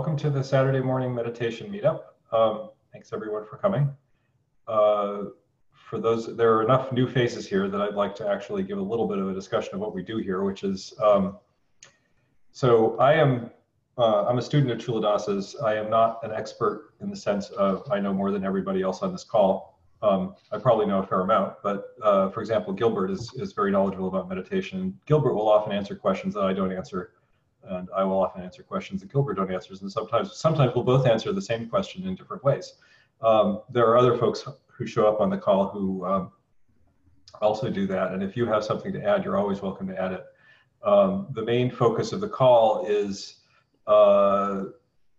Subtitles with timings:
[0.00, 2.04] welcome to the Saturday morning meditation meetup.
[2.32, 3.94] Um, thanks everyone for coming.
[4.66, 5.24] Uh,
[5.74, 8.82] for those, there are enough new faces here that I'd like to actually give a
[8.82, 11.36] little bit of a discussion of what we do here, which is, um,
[12.50, 13.50] so I am,
[13.98, 15.54] uh, I'm a student at Culadasa's.
[15.62, 19.02] I am not an expert in the sense of I know more than everybody else
[19.02, 19.78] on this call.
[20.00, 23.70] Um, I probably know a fair amount, but uh, for example, Gilbert is, is very
[23.70, 24.98] knowledgeable about meditation.
[25.04, 27.12] Gilbert will often answer questions that I don't answer
[27.64, 31.06] and I will often answer questions that Gilbert don't answer, and sometimes sometimes we'll both
[31.06, 32.74] answer the same question in different ways.
[33.20, 36.32] Um, there are other folks who show up on the call who um,
[37.40, 40.12] also do that, and if you have something to add, you're always welcome to add
[40.12, 40.24] it.
[40.82, 43.36] Um, the main focus of the call is
[43.86, 44.64] uh,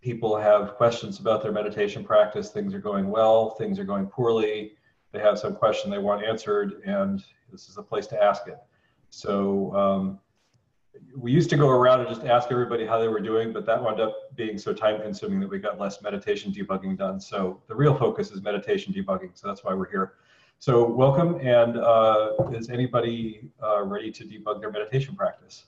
[0.01, 2.49] people have questions about their meditation practice.
[2.49, 4.73] Things are going well, things are going poorly.
[5.11, 8.57] They have some question they want answered, and this is a place to ask it.
[9.09, 10.19] So um,
[11.15, 13.81] we used to go around and just ask everybody how they were doing, but that
[13.81, 17.19] wound up being so time consuming that we got less meditation debugging done.
[17.19, 19.31] So the real focus is meditation debugging.
[19.33, 20.13] So that's why we're here.
[20.59, 21.39] So welcome.
[21.39, 25.65] And uh, is anybody uh, ready to debug their meditation practice?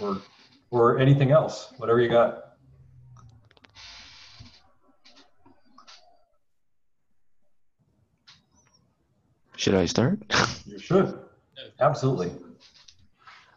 [0.00, 0.20] Or,
[0.70, 2.56] or anything else, whatever you got.
[9.56, 10.18] Should I start?
[10.66, 11.18] You should.
[11.80, 12.32] Absolutely.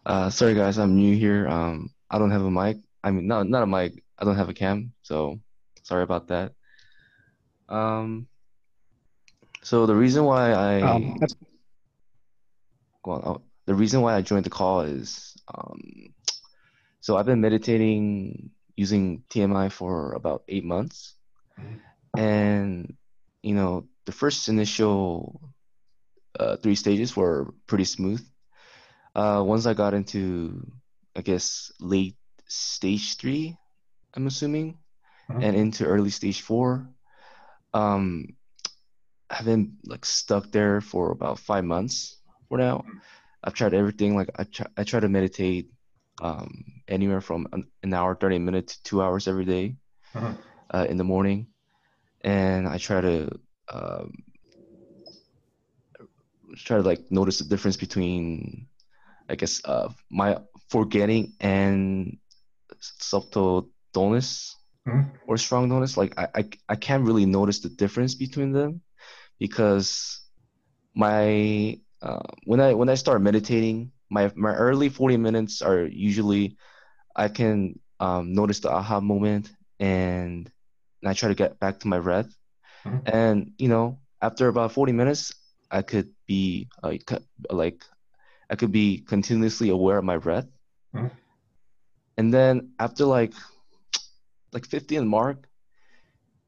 [0.08, 1.50] Uh, sorry guys, I'm new here.
[1.50, 2.78] Um, I don't have a mic.
[3.04, 4.06] I mean, not not a mic.
[4.18, 5.42] I don't have a cam, so
[5.84, 6.54] sorry about that.
[7.68, 8.28] Um,
[9.64, 11.20] so the reason why I um,
[13.06, 16.14] well, oh, the reason why I joined the call is um,
[17.02, 21.16] so I've been meditating using TMI for about eight months,
[22.16, 22.96] and
[23.44, 25.52] you know the first initial
[26.40, 28.26] uh, three stages were pretty smooth
[29.18, 30.66] uh, once I got into,
[31.16, 32.16] I guess, late
[32.48, 33.58] stage three,
[34.14, 34.78] I'm assuming,
[35.30, 35.42] mm-hmm.
[35.42, 36.88] and into early stage four,
[37.74, 38.36] um,
[39.30, 42.86] I've been like stuck there for about five months for now.
[43.44, 44.16] I've tried everything.
[44.16, 45.72] Like I try, I try to meditate
[46.22, 47.48] um, anywhere from
[47.82, 49.76] an, hour, 30 minutes to two hours every day,
[50.14, 50.34] mm-hmm.
[50.72, 51.48] uh, in the morning.
[52.22, 53.40] And I try to
[53.74, 54.24] um,
[56.56, 58.67] try to like notice the difference between
[59.30, 60.38] I guess uh, my
[60.70, 62.18] forgetting and
[62.80, 64.56] subtle dullness
[64.88, 65.10] mm-hmm.
[65.28, 65.98] or strong dullness.
[65.98, 68.82] Like I, I I can't really notice the difference between them
[69.40, 70.22] because
[70.96, 76.58] my uh, when I when I start meditating, my my early forty minutes are usually
[77.16, 79.50] I can um, notice the aha moment
[79.80, 80.50] and,
[81.02, 82.30] and I try to get back to my breath.
[82.86, 83.10] Mm-hmm.
[83.10, 85.34] And you know, after about forty minutes,
[85.70, 86.96] I could be uh,
[87.50, 87.84] like
[88.50, 90.48] I could be continuously aware of my breath.
[90.96, 91.08] Mm-hmm.
[92.18, 93.34] And then after like
[94.54, 95.48] like 50th mark,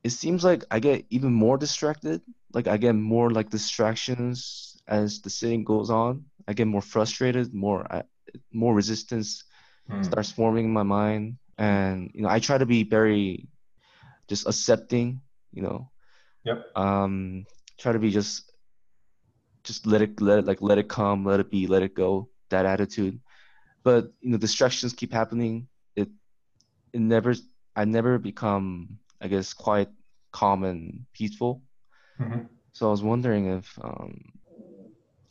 [0.03, 2.21] it seems like I get even more distracted.
[2.53, 6.25] Like I get more like distractions as the sitting goes on.
[6.47, 8.03] I get more frustrated, more uh,
[8.51, 9.43] more resistance
[9.89, 10.03] mm.
[10.03, 13.47] starts forming in my mind, and you know I try to be very
[14.27, 15.21] just accepting.
[15.51, 15.89] You know,
[16.43, 16.65] yep.
[16.75, 17.45] Um,
[17.77, 18.48] try to be just
[19.69, 22.27] just let it let it like let it come, let it be, let it go.
[22.49, 23.21] That attitude.
[23.83, 25.67] But you know, distractions keep happening.
[25.95, 26.09] It
[26.91, 27.35] it never
[27.75, 29.89] I never become I guess quite
[30.31, 31.61] calm and peaceful.
[32.19, 32.49] Mm-hmm.
[32.73, 34.13] So I was wondering if um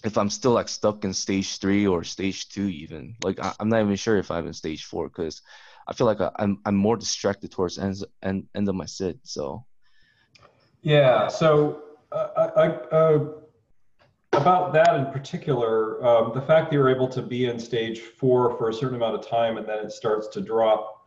[0.05, 3.17] if I'm still like stuck in stage three or stage two even.
[3.25, 5.43] Like I, am not even sure if I'm in stage four because
[5.89, 9.19] I feel like I, I'm I'm more distracted towards end end end of my sit.
[9.25, 9.67] So
[10.83, 11.27] yeah.
[11.27, 11.83] So
[12.13, 13.25] uh, I, I uh,
[14.41, 18.57] about that in particular, um, the fact that you're able to be in stage four
[18.57, 21.07] for a certain amount of time and then it starts to drop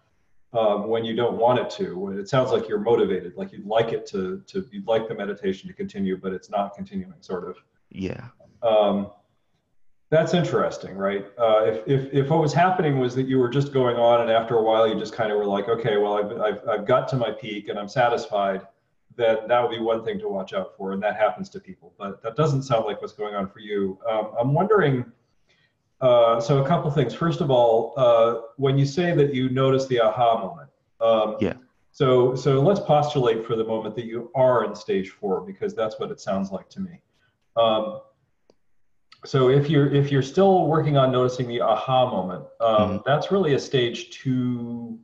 [0.53, 2.09] um, when you don't want it to.
[2.09, 5.67] It sounds like you're motivated, like you'd like it to, to you'd like the meditation
[5.69, 7.57] to continue, but it's not continuing, sort of.
[7.89, 8.27] Yeah.
[8.61, 9.11] Um,
[10.09, 11.25] that's interesting, right?
[11.37, 14.29] Uh, if, if, if what was happening was that you were just going on and
[14.29, 17.07] after a while you just kind of were like, okay, well, I've, I've, I've got
[17.09, 18.67] to my peak and I'm satisfied
[19.21, 21.93] then that would be one thing to watch out for, and that happens to people.
[21.97, 23.99] But that doesn't sound like what's going on for you.
[24.09, 25.05] Um, I'm wondering.
[25.99, 27.13] Uh, so a couple things.
[27.13, 30.69] First of all, uh, when you say that you notice the aha moment,
[30.99, 31.53] um, yeah.
[31.91, 35.99] So so let's postulate for the moment that you are in stage four because that's
[35.99, 37.01] what it sounds like to me.
[37.55, 38.01] Um,
[39.25, 42.97] so if you're if you're still working on noticing the aha moment, um, mm-hmm.
[43.05, 44.99] that's really a stage two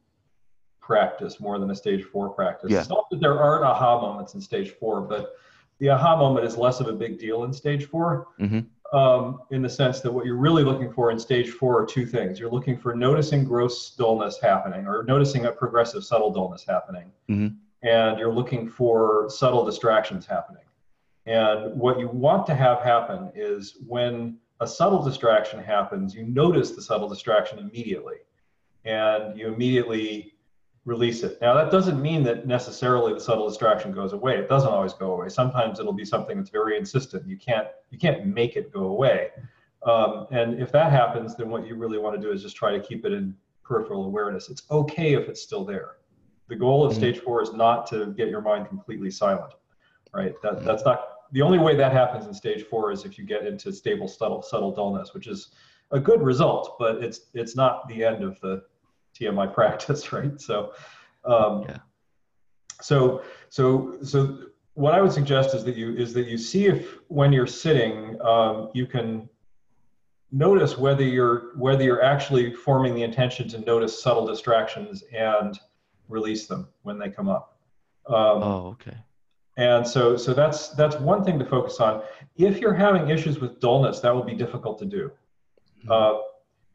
[0.87, 2.71] practice more than a stage four practice.
[2.71, 2.79] Yeah.
[2.79, 5.35] It's not that there aren't aha moments in stage four, but
[5.79, 8.97] the aha moment is less of a big deal in stage 4 mm-hmm.
[8.97, 12.05] um, in the sense that what you're really looking for in stage four are two
[12.05, 12.39] things.
[12.39, 17.11] You're looking for noticing gross dullness happening or noticing a progressive subtle dullness happening.
[17.29, 17.55] Mm-hmm.
[17.87, 20.63] And you're looking for subtle distractions happening.
[21.27, 26.71] And what you want to have happen is when a subtle distraction happens, you notice
[26.71, 28.15] the subtle distraction immediately.
[28.85, 30.36] And you immediately
[30.87, 31.37] release it.
[31.41, 34.37] Now, that doesn't mean that necessarily the subtle distraction goes away.
[34.37, 35.27] It doesn't always go away.
[35.27, 37.27] Sometimes it'll be something that's very insistent.
[37.27, 39.31] You can't you can't make it go away.
[39.85, 42.71] Um, and if that happens, then what you really want to do is just try
[42.71, 44.49] to keep it in peripheral awareness.
[44.49, 45.97] It's okay if it's still there.
[46.47, 47.01] The goal of mm-hmm.
[47.01, 49.53] stage four is not to get your mind completely silent,
[50.13, 50.33] right?
[50.41, 50.65] That, mm-hmm.
[50.65, 51.01] that's not
[51.33, 54.41] the only way that happens in stage four is if you get into stable subtle
[54.41, 55.49] subtle dullness, which is
[55.91, 58.63] a good result, but it's it's not the end of the
[59.19, 60.39] TMI practice, right?
[60.39, 60.73] So,
[61.25, 61.77] um, yeah.
[62.81, 64.37] So, so, so
[64.75, 68.21] what I would suggest is that you is that you see if when you're sitting,
[68.21, 69.27] um, you can
[70.31, 75.59] notice whether you're whether you're actually forming the intention to notice subtle distractions and
[76.07, 77.57] release them when they come up.
[78.07, 78.97] Um, oh, okay.
[79.57, 82.03] And so, so that's that's one thing to focus on.
[82.35, 85.11] If you're having issues with dullness, that will be difficult to do.
[85.89, 86.19] Uh,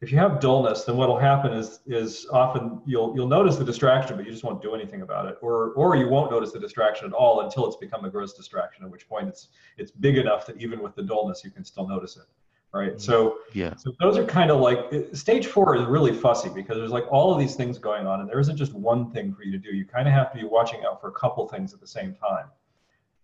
[0.03, 4.17] if you have dullness, then what'll happen is is often you'll you'll notice the distraction,
[4.17, 7.07] but you just won't do anything about it, or or you won't notice the distraction
[7.07, 9.47] at all until it's become a gross distraction, at which point it's
[9.77, 12.27] it's big enough that even with the dullness you can still notice it,
[12.73, 12.99] right?
[12.99, 14.79] So yeah, so those are kind of like
[15.13, 18.29] stage four is really fussy because there's like all of these things going on, and
[18.29, 19.73] there isn't just one thing for you to do.
[19.73, 22.13] You kind of have to be watching out for a couple things at the same
[22.13, 22.47] time,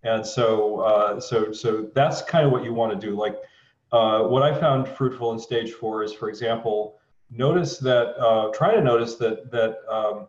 [0.03, 3.35] and so uh, so so that's kind of what you want to do, like
[3.91, 6.99] uh, what I found fruitful in stage four is, for example,
[7.31, 10.27] notice that, uh, try to notice that, that, um,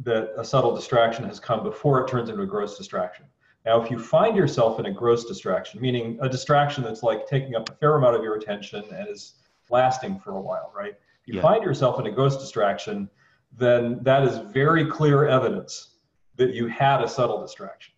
[0.00, 3.26] that a subtle distraction has come before it turns into a gross distraction.
[3.64, 7.54] Now, if you find yourself in a gross distraction, meaning a distraction that's like taking
[7.54, 9.34] up a fair amount of your attention and is
[9.68, 10.94] lasting for a while, right?
[11.22, 11.42] If you yeah.
[11.42, 13.10] find yourself in a gross distraction,
[13.56, 15.96] then that is very clear evidence
[16.36, 17.94] that you had a subtle distraction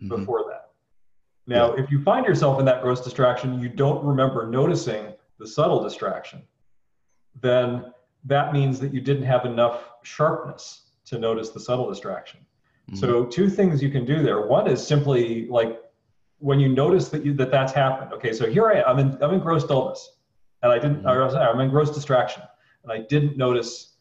[0.00, 0.16] mm-hmm.
[0.16, 0.63] before that.
[1.46, 5.82] Now, if you find yourself in that gross distraction, you don't remember noticing the subtle
[5.82, 6.42] distraction,
[7.40, 7.92] then
[8.24, 12.40] that means that you didn't have enough sharpness to notice the subtle distraction.
[12.90, 12.98] Mm-hmm.
[12.98, 14.46] So, two things you can do there.
[14.46, 15.80] One is simply like
[16.38, 18.12] when you notice that you that that's happened.
[18.12, 18.84] Okay, so here I am.
[18.86, 20.16] I'm in I'm in gross dullness,
[20.62, 21.02] and I didn't.
[21.02, 21.36] Mm-hmm.
[21.36, 22.42] I'm in gross distraction,
[22.82, 23.94] and I didn't notice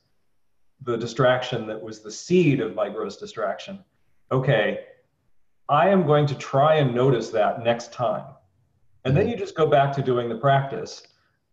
[0.81, 3.83] the distraction that was the seed of my gross distraction.
[4.31, 4.79] Okay,
[5.69, 8.25] I am going to try and notice that next time.
[9.06, 9.31] And then mm-hmm.
[9.31, 11.04] you just go back to doing the practice.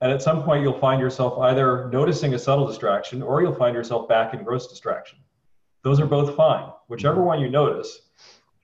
[0.01, 3.75] And at some point, you'll find yourself either noticing a subtle distraction or you'll find
[3.75, 5.19] yourself back in gross distraction.
[5.83, 6.71] Those are both fine.
[6.89, 7.27] Whichever mm-hmm.
[7.27, 8.11] one you notice,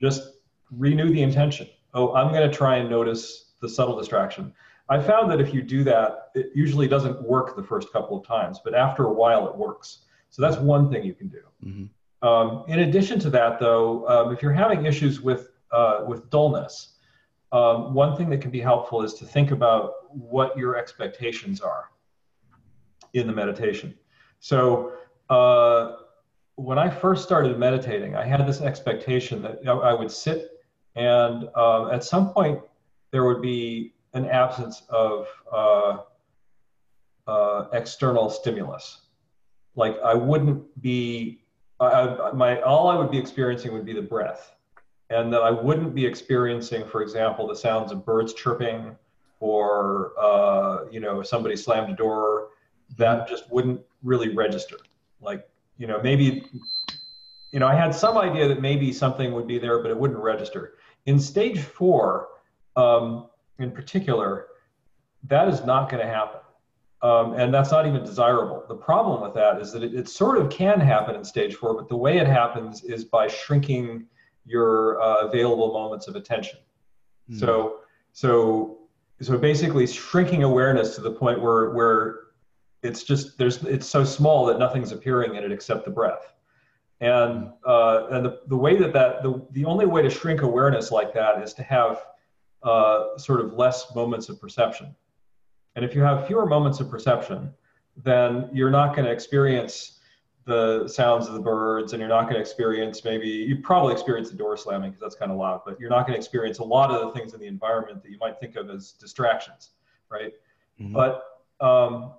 [0.01, 0.33] just
[0.71, 1.67] renew the intention.
[1.93, 4.53] Oh, I'm going to try and notice the subtle distraction.
[4.89, 8.25] I found that if you do that, it usually doesn't work the first couple of
[8.25, 9.99] times, but after a while, it works.
[10.29, 11.41] So that's one thing you can do.
[11.65, 11.85] Mm-hmm.
[12.21, 16.95] Um, in addition to that, though, um, if you're having issues with uh, with dullness,
[17.51, 21.91] um, one thing that can be helpful is to think about what your expectations are
[23.13, 23.93] in the meditation.
[24.39, 24.93] So
[25.29, 25.97] uh,
[26.55, 30.57] when I first started meditating, I had this expectation that I would sit
[30.97, 32.59] and um, at some point
[33.11, 35.97] there would be an absence of uh,
[37.27, 39.01] uh external stimulus.
[39.75, 41.41] Like I wouldn't be
[41.79, 44.55] I, my all I would be experiencing would be the breath,
[45.09, 48.95] and that I wouldn't be experiencing, for example, the sounds of birds chirping,
[49.39, 52.49] or uh, you know somebody slammed a door.
[52.97, 54.77] That just wouldn't really register.
[55.21, 56.45] Like you know maybe
[57.51, 60.19] you know I had some idea that maybe something would be there, but it wouldn't
[60.19, 60.75] register.
[61.05, 62.29] In stage four,
[62.75, 63.27] um,
[63.59, 64.47] in particular,
[65.27, 66.41] that is not going to happen.
[67.03, 68.63] Um, and that's not even desirable.
[68.67, 71.75] The problem with that is that it, it, sort of can happen in stage four,
[71.75, 74.07] but the way it happens is by shrinking
[74.45, 76.57] your uh, available moments of attention.
[77.29, 77.39] Mm.
[77.39, 77.79] So,
[78.13, 78.79] so,
[79.21, 82.19] so basically shrinking awareness to the point where where
[82.81, 86.33] it's just there's it's so small that nothing's appearing in it except the breath.
[86.99, 87.49] And hmm.
[87.65, 91.13] uh, and the, the way that that the, the only way to shrink awareness like
[91.13, 92.01] that is to have
[92.63, 94.95] uh, sort of less moments of perception.
[95.77, 97.53] And if you have fewer moments of perception,
[98.03, 99.99] then you're not going to experience
[100.45, 104.29] the sounds of the birds and you're not going to experience maybe you probably experience
[104.29, 106.63] the door slamming because that's kind of loud but you're not going to experience a
[106.63, 109.71] lot of the things in the environment that you might think of as distractions
[110.09, 110.31] right
[110.79, 110.93] mm-hmm.
[110.93, 111.21] but
[111.59, 112.13] um,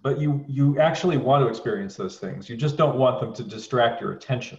[0.00, 3.42] but you you actually want to experience those things you just don't want them to
[3.42, 4.58] distract your attention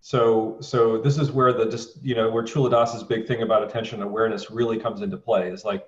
[0.00, 4.00] So, so this is where the just you know where Culadasa's big thing about attention
[4.02, 5.50] awareness really comes into play.
[5.50, 5.86] Is like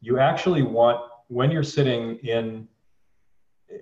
[0.00, 2.66] you actually want when you're sitting in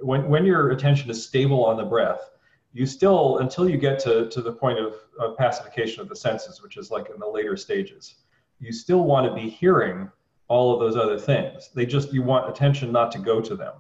[0.00, 2.30] when when your attention is stable on the breath,
[2.72, 6.62] you still until you get to to the point of, of pacification of the senses,
[6.62, 8.16] which is like in the later stages,
[8.60, 10.10] you still want to be hearing
[10.48, 11.70] all of those other things.
[11.74, 13.74] They just you want attention not to go to them.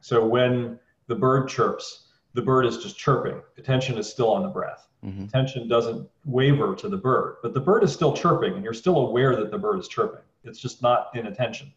[0.00, 3.40] So when the bird chirps, the bird is just chirping.
[3.56, 4.88] Attention is still on the breath.
[5.04, 5.24] Mm-hmm.
[5.24, 8.98] Attention doesn't waver to the bird, but the bird is still chirping, and you're still
[8.98, 10.22] aware that the bird is chirping.
[10.44, 11.72] It's just not in attention.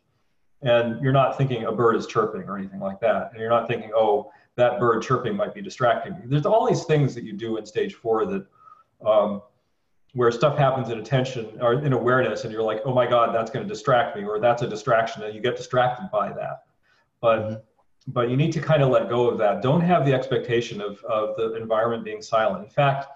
[0.61, 3.31] And you're not thinking a bird is chirping or anything like that.
[3.31, 6.21] And you're not thinking, oh, that bird chirping might be distracting you.
[6.27, 8.45] There's all these things that you do in stage four that
[9.03, 9.41] um,
[10.13, 13.49] where stuff happens in attention or in awareness and you're like oh my god that's
[13.49, 16.63] going to distract me or that's a distraction and you get distracted by that
[17.21, 17.55] but mm-hmm.
[18.07, 21.01] but you need to kind of let go of that don't have the expectation of,
[21.05, 23.07] of the environment being silent in fact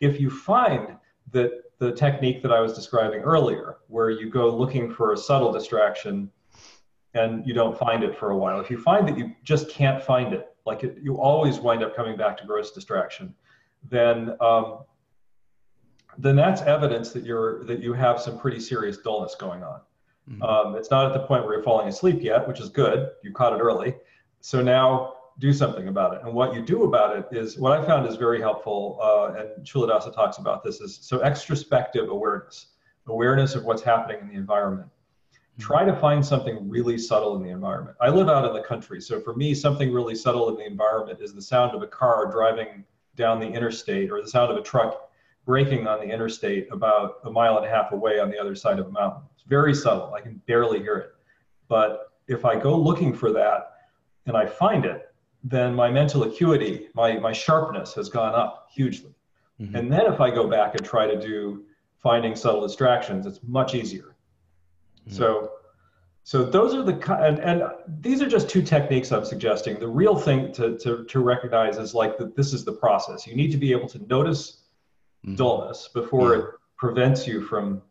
[0.00, 0.96] if you find
[1.32, 5.52] that the technique that i was describing earlier where you go looking for a subtle
[5.52, 6.30] distraction
[7.14, 10.02] and you don't find it for a while if you find that you just can't
[10.02, 13.34] find it like it, you always wind up coming back to gross distraction
[13.90, 14.78] then um,
[16.18, 19.80] then that's evidence that you're that you have some pretty serious dullness going on.
[20.30, 20.42] Mm-hmm.
[20.42, 23.10] Um, it's not at the point where you're falling asleep yet, which is good.
[23.22, 23.94] You caught it early.
[24.40, 26.20] So now do something about it.
[26.24, 28.98] And what you do about it is what I found is very helpful.
[29.02, 32.66] Uh, and Culadasa talks about this is so extrospective awareness,
[33.06, 34.88] awareness of what's happening in the environment.
[34.88, 35.62] Mm-hmm.
[35.62, 37.96] Try to find something really subtle in the environment.
[38.00, 39.00] I live out in the country.
[39.00, 42.30] So for me, something really subtle in the environment is the sound of a car
[42.30, 42.84] driving
[43.16, 45.10] down the interstate or the sound of a truck
[45.44, 48.78] braking on the interstate about a mile and a half away on the other side
[48.78, 49.22] of a mountain.
[49.34, 50.14] It's very subtle.
[50.14, 51.10] I can barely hear it.
[51.68, 53.72] But if I go looking for that
[54.26, 55.13] and I find it,
[55.44, 59.14] then my mental acuity, my, my sharpness has gone up hugely.
[59.60, 59.76] Mm-hmm.
[59.76, 61.64] And then if I go back and try to do
[62.02, 64.16] finding subtle distractions, it's much easier.
[65.06, 65.16] Mm-hmm.
[65.16, 65.50] So
[66.26, 67.64] so those are the and, and
[68.00, 69.78] these are just two techniques I'm suggesting.
[69.78, 73.26] The real thing to, to, to recognize is like that this is the process.
[73.26, 74.62] You need to be able to notice
[75.24, 75.34] mm-hmm.
[75.34, 76.40] dullness before yeah.
[76.40, 76.44] it
[76.78, 77.82] prevents you from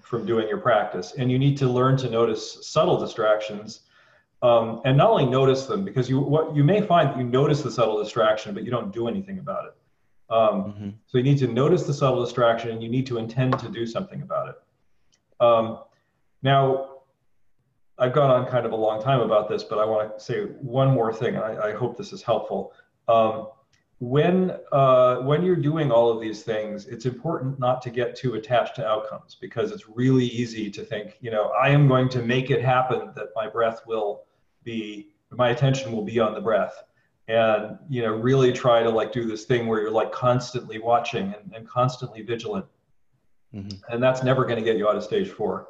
[0.00, 3.80] from doing your practice and you need to learn to notice subtle distractions
[4.46, 7.62] um, and not only notice them because you what you may find that you notice
[7.62, 9.74] the subtle distraction but you don't do anything about it.
[10.28, 10.88] Um, mm-hmm.
[11.06, 13.86] so you need to notice the subtle distraction and you need to intend to do
[13.86, 14.56] something about it.
[15.40, 15.80] Um,
[16.42, 16.92] now
[17.98, 20.40] i've gone on kind of a long time about this but i want to say
[20.60, 22.74] one more thing I, I hope this is helpful.
[23.08, 23.48] Um,
[23.98, 28.34] when uh, when you're doing all of these things, it's important not to get too
[28.34, 32.22] attached to outcomes because it's really easy to think, you know, I am going to
[32.22, 34.24] make it happen that my breath will
[34.66, 36.84] be, my attention will be on the breath,
[37.28, 41.34] and you know, really try to like do this thing where you're like constantly watching
[41.34, 42.66] and, and constantly vigilant,
[43.54, 43.78] mm-hmm.
[43.90, 45.68] and that's never going to get you out of stage four.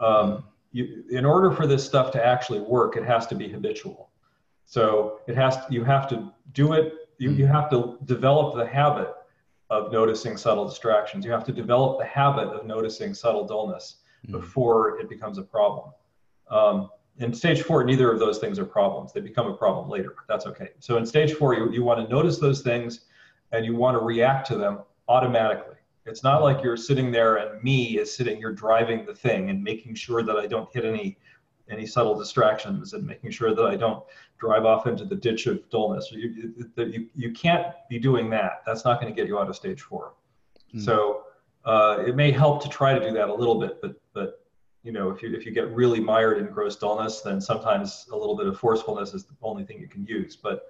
[0.00, 4.10] Um, you, in order for this stuff to actually work, it has to be habitual.
[4.64, 8.66] So it has to, you have to do it you, you have to develop the
[8.66, 9.12] habit
[9.68, 11.24] of noticing subtle distractions.
[11.24, 14.32] You have to develop the habit of noticing subtle dullness mm.
[14.32, 15.92] before it becomes a problem.
[16.50, 16.88] Um,
[17.20, 19.12] in stage four, neither of those things are problems.
[19.12, 20.70] They become a problem later, but that's okay.
[20.78, 23.00] So in stage four, you, you want to notice those things
[23.52, 25.76] and you want to react to them automatically.
[26.06, 29.62] It's not like you're sitting there and me is sitting here driving the thing and
[29.62, 31.18] making sure that I don't hit any
[31.68, 34.02] any subtle distractions and making sure that I don't
[34.38, 36.10] drive off into the ditch of dullness.
[36.10, 38.62] You, you, you can't be doing that.
[38.66, 40.14] That's not going to get you out of stage four.
[40.74, 40.84] Mm.
[40.84, 41.22] So
[41.64, 44.39] uh, it may help to try to do that a little bit, but but
[44.82, 48.16] you know if you if you get really mired in gross dullness, then sometimes a
[48.16, 50.36] little bit of forcefulness is the only thing you can use.
[50.36, 50.64] But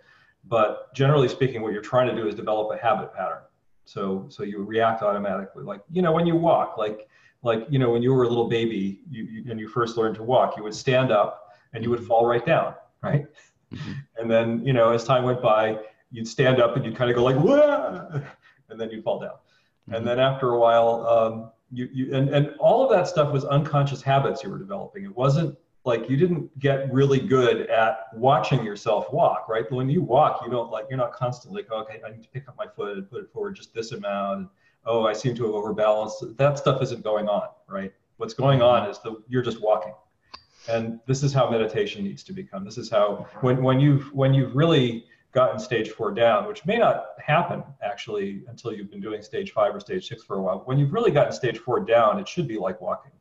[0.44, 3.42] but generally speaking, what you're trying to do is develop a habit pattern.
[3.84, 7.08] So so you react automatically, like you know when you walk, like
[7.42, 10.14] like you know when you were a little baby you, you, and you first learned
[10.14, 13.26] to walk you would stand up and you would fall right down right
[13.72, 13.92] mm-hmm.
[14.18, 15.78] and then you know as time went by
[16.10, 18.20] you'd stand up and you'd kind of go like Wah!
[18.68, 19.94] and then you'd fall down mm-hmm.
[19.94, 23.44] and then after a while um, you, you and, and all of that stuff was
[23.44, 28.64] unconscious habits you were developing it wasn't like you didn't get really good at watching
[28.64, 32.00] yourself walk right when you walk you don't like you're not constantly like oh, okay
[32.06, 34.48] i need to pick up my foot and put it forward just this amount And,
[34.86, 36.36] oh, I seem to have overbalanced.
[36.36, 37.92] That stuff isn't going on, right?
[38.16, 39.94] What's going on is that you're just walking.
[40.68, 42.64] And this is how meditation needs to become.
[42.64, 46.76] This is how when, when you've when you've really gotten stage four down, which may
[46.76, 50.62] not happen actually until you've been doing stage five or stage six for a while.
[50.64, 53.12] When you've really gotten stage four down, it should be like walking.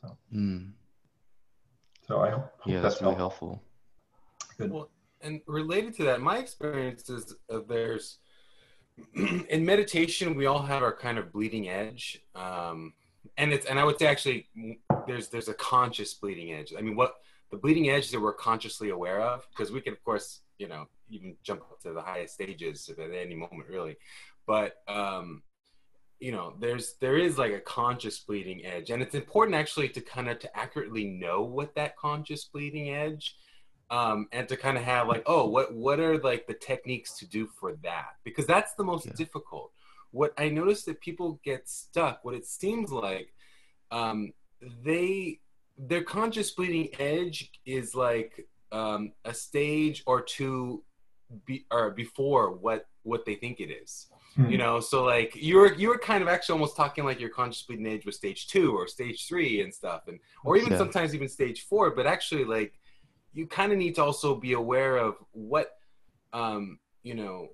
[0.00, 0.70] So, mm.
[2.06, 3.48] so I hope, yeah, that's, that's really helpful.
[3.48, 4.56] helpful.
[4.58, 4.72] Good.
[4.72, 4.90] Well,
[5.22, 8.18] and related to that, my experience is uh, there's
[9.14, 12.20] in meditation, we all have our kind of bleeding edge.
[12.34, 12.92] Um,
[13.36, 14.48] and it's and I would say actually
[15.06, 16.72] there's there's a conscious bleeding edge.
[16.76, 17.14] I mean, what
[17.52, 20.86] the bleeding edge that we're consciously aware of, because we can of course you know
[21.10, 23.96] even jump up to the highest stages at any moment really,
[24.46, 25.42] but um,
[26.18, 30.00] you know there's there is like a conscious bleeding edge, and it's important actually to
[30.00, 33.36] kind of to accurately know what that conscious bleeding edge.
[33.90, 37.26] Um, and to kind of have like, oh, what what are like the techniques to
[37.28, 38.12] do for that?
[38.24, 39.12] Because that's the most yeah.
[39.14, 39.70] difficult
[40.12, 43.32] what I notice that people get stuck, what it seems like,
[43.90, 44.32] um,
[44.84, 45.40] they
[45.88, 50.84] their conscious bleeding edge is like um, a stage or two
[51.44, 54.06] be, or before what what they think it is.
[54.36, 54.48] Hmm.
[54.48, 57.86] You know, so like you're you're kind of actually almost talking like your conscious bleeding
[57.86, 61.66] edge was stage two or stage three and stuff, and or even sometimes even stage
[61.66, 61.90] four.
[61.90, 62.72] But actually, like
[63.34, 65.72] you kind of need to also be aware of what
[66.32, 67.48] um, you know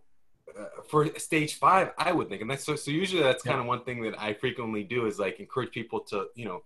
[0.56, 2.76] uh, for stage five, I would think, and that's so.
[2.76, 3.52] So usually, that's yeah.
[3.52, 6.62] kind of one thing that I frequently do is like encourage people to, you know,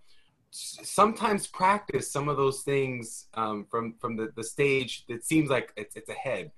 [0.53, 5.73] sometimes practice some of those things um, from from the, the stage that seems like
[5.75, 6.51] it's, it's ahead,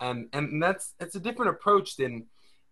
[0.00, 2.24] and and that's that's a different approach than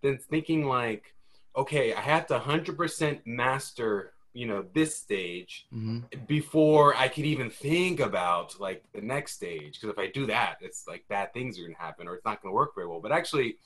[0.03, 1.15] than thinking like,
[1.55, 5.99] okay, I have to hundred percent master you know this stage mm-hmm.
[6.29, 9.81] before i could even think about like the next stage.
[9.81, 12.25] Because if i do that it's like bad things are going to happen or it's
[12.25, 13.01] not going to work very well.
[13.01, 13.57] But actually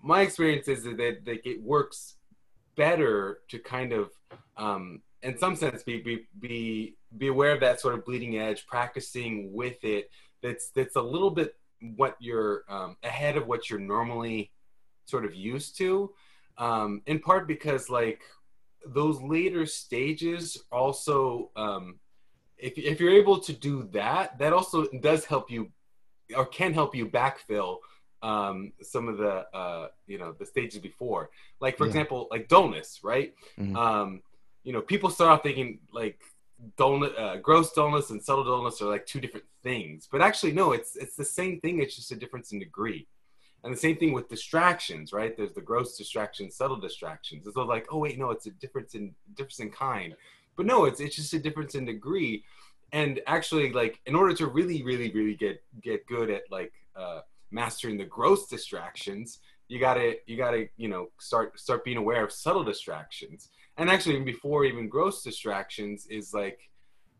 [0.00, 2.14] my experience is that, that it works
[2.76, 4.10] better to kind of
[4.56, 8.66] um, in some sense be, be be be aware of that sort of bleeding edge
[8.66, 10.10] practicing with it
[10.42, 11.56] that's that's a little bit
[11.96, 14.50] what you're um, ahead of what you're normally
[15.06, 16.10] sort of used to
[16.58, 18.22] um, in part because like
[18.86, 21.98] those later stages also um,
[22.58, 25.70] if, if you're able to do that that also does help you
[26.36, 27.78] or can help you backfill
[28.22, 31.30] um, some of the uh, you know the stages before.
[31.60, 31.88] Like for yeah.
[31.88, 33.34] example, like dullness, right?
[33.58, 33.76] Mm-hmm.
[33.76, 34.22] Um,
[34.64, 36.20] you know, people start off thinking like
[36.76, 40.72] dullness, uh, gross dullness and subtle dullness are like two different things, but actually no,
[40.72, 41.80] it's it's the same thing.
[41.80, 43.06] It's just a difference in degree.
[43.64, 45.36] And the same thing with distractions, right?
[45.36, 47.46] There's the gross distractions, subtle distractions.
[47.46, 50.14] It's all like, oh wait, no, it's a difference in difference in kind.
[50.56, 52.44] But no, it's it's just a difference in degree.
[52.94, 57.20] And actually, like, in order to really, really, really get get good at like uh,
[57.50, 59.38] mastering the gross distractions
[59.72, 64.18] you gotta you gotta you know start start being aware of subtle distractions and actually
[64.20, 66.70] before even gross distractions is like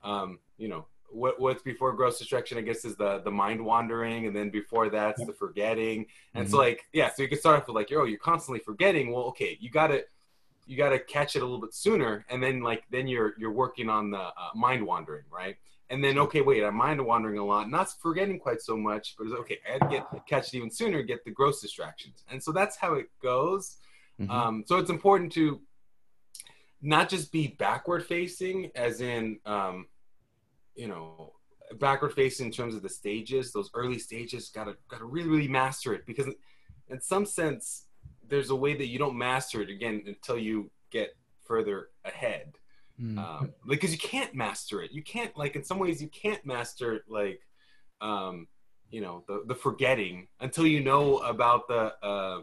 [0.05, 4.27] um you know what what's before gross distraction i guess is the the mind wandering
[4.27, 6.53] and then before that's the forgetting and mm-hmm.
[6.53, 9.25] so like yeah so you can start off with like oh you're constantly forgetting well
[9.25, 10.05] okay you gotta
[10.67, 13.91] you gotta catch it a little bit sooner and then like then you're you're working
[13.91, 15.57] on the uh, mind wandering right
[15.93, 19.27] and then okay, wait, I'm mind wandering a lot, not forgetting quite so much, but
[19.27, 19.59] it's okay.
[19.69, 22.77] I had to get catch it even sooner, get the gross distractions, and so that's
[22.77, 23.77] how it goes.
[24.19, 24.31] Mm-hmm.
[24.31, 25.61] Um, so it's important to
[26.83, 29.87] not just be backward facing, as in, um,
[30.75, 31.33] you know,
[31.79, 33.53] backward facing in terms of the stages.
[33.53, 36.27] Those early stages, gotta gotta really really master it because,
[36.89, 37.87] in some sense,
[38.29, 42.53] there's a way that you don't master it again until you get further ahead.
[43.01, 43.19] Mm.
[43.19, 44.93] Um, because you can't master it.
[44.93, 47.41] You can't like in some ways you can't master like
[48.01, 48.49] um,
[48.91, 52.43] you know the the forgetting until you know about the uh,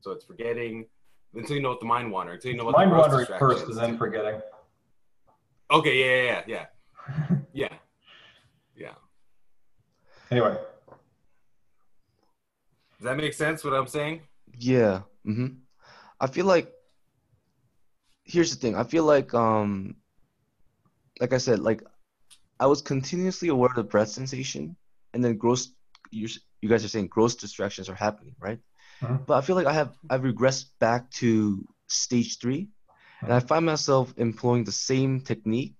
[0.00, 0.86] so it's forgetting
[1.34, 3.76] until you know what the mind wandering until you know what mind wandering first and
[3.76, 4.40] then forgetting.
[5.70, 6.66] Okay, yeah, yeah,
[7.26, 7.74] yeah, yeah,
[8.76, 8.94] yeah.
[10.30, 10.56] Anyway,
[12.98, 13.64] does that make sense?
[13.64, 14.20] What I'm saying?
[14.58, 15.02] Yeah.
[15.26, 15.54] Mm-hmm.
[16.20, 16.72] I feel like
[18.24, 18.76] here's the thing.
[18.76, 19.96] I feel like um
[21.20, 21.82] like I said, like
[22.58, 24.76] I was continuously aware of the breath sensation,
[25.14, 25.72] and then gross.
[26.10, 26.28] You,
[26.60, 28.58] you guys are saying gross distractions are happening, right?
[29.02, 29.18] Uh-huh.
[29.26, 33.26] But I feel like I have I've regressed back to stage 3 uh-huh.
[33.26, 35.74] and I find myself employing the same technique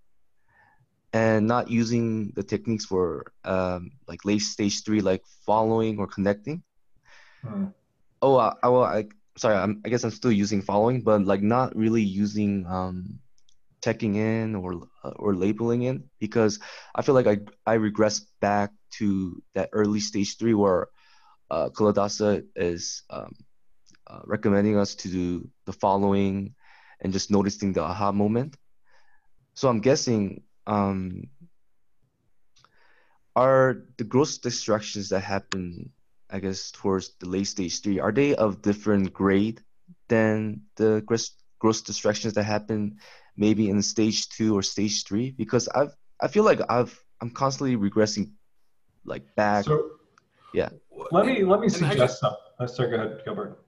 [1.13, 6.63] and not using the techniques for um, like late stage three, like following or connecting.
[7.45, 7.67] Uh-huh.
[8.23, 9.07] Oh, I, I, well, I
[9.37, 13.19] sorry, I'm, I guess I'm still using following, but like not really using um,
[13.83, 16.61] checking in or uh, or labeling in because
[16.95, 20.89] I feel like I I regress back to that early stage three where
[21.51, 23.35] uh, Culadasa is um,
[24.07, 26.55] uh, recommending us to do the following
[27.01, 28.57] and just noticing the aha moment.
[29.55, 31.25] So I'm guessing um,
[33.37, 35.91] are the gross distractions that happen,
[36.31, 39.63] I guess, towards the late stage three, are they of different grade
[40.09, 42.99] than the gross, gross distractions that happen
[43.37, 47.77] maybe in stage two or stage three because I've I feel like I've I'm constantly
[47.77, 48.33] regressing
[49.05, 49.65] like back.
[49.65, 49.91] So
[50.53, 50.71] yeah.
[51.11, 52.39] Let me let me suggest something.
[52.59, 53.65] Oh, sorry, go ahead, Gilbert.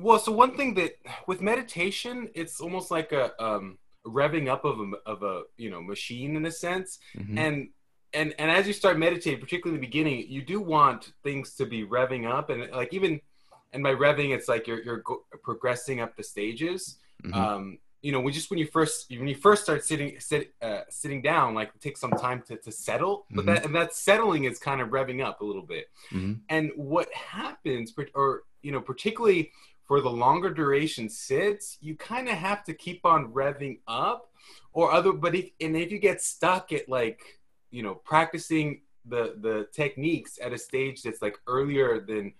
[0.00, 0.92] well, so one thing that
[1.26, 5.82] with meditation, it's almost like a um, revving up of a of a you know
[5.82, 7.38] machine in a sense, mm-hmm.
[7.38, 7.68] and
[8.14, 11.66] and and as you start meditating, particularly in the beginning, you do want things to
[11.66, 13.20] be revving up, and like even
[13.72, 16.98] and by revving, it's like you're you're go- progressing up the stages.
[17.24, 17.34] Mm-hmm.
[17.34, 20.80] Um, you know, we just when you first when you first start sitting sit, uh,
[20.90, 23.54] sitting down, like take some time to, to settle, but mm-hmm.
[23.54, 25.86] that and that settling is kind of revving up a little bit.
[26.10, 26.34] Mm-hmm.
[26.48, 29.52] And what happens, or you know, particularly
[29.86, 34.30] for the longer duration sits, you kind of have to keep on revving up,
[34.72, 35.12] or other.
[35.12, 37.20] But if and if you get stuck at like
[37.70, 42.32] you know practicing the the techniques at a stage that's like earlier than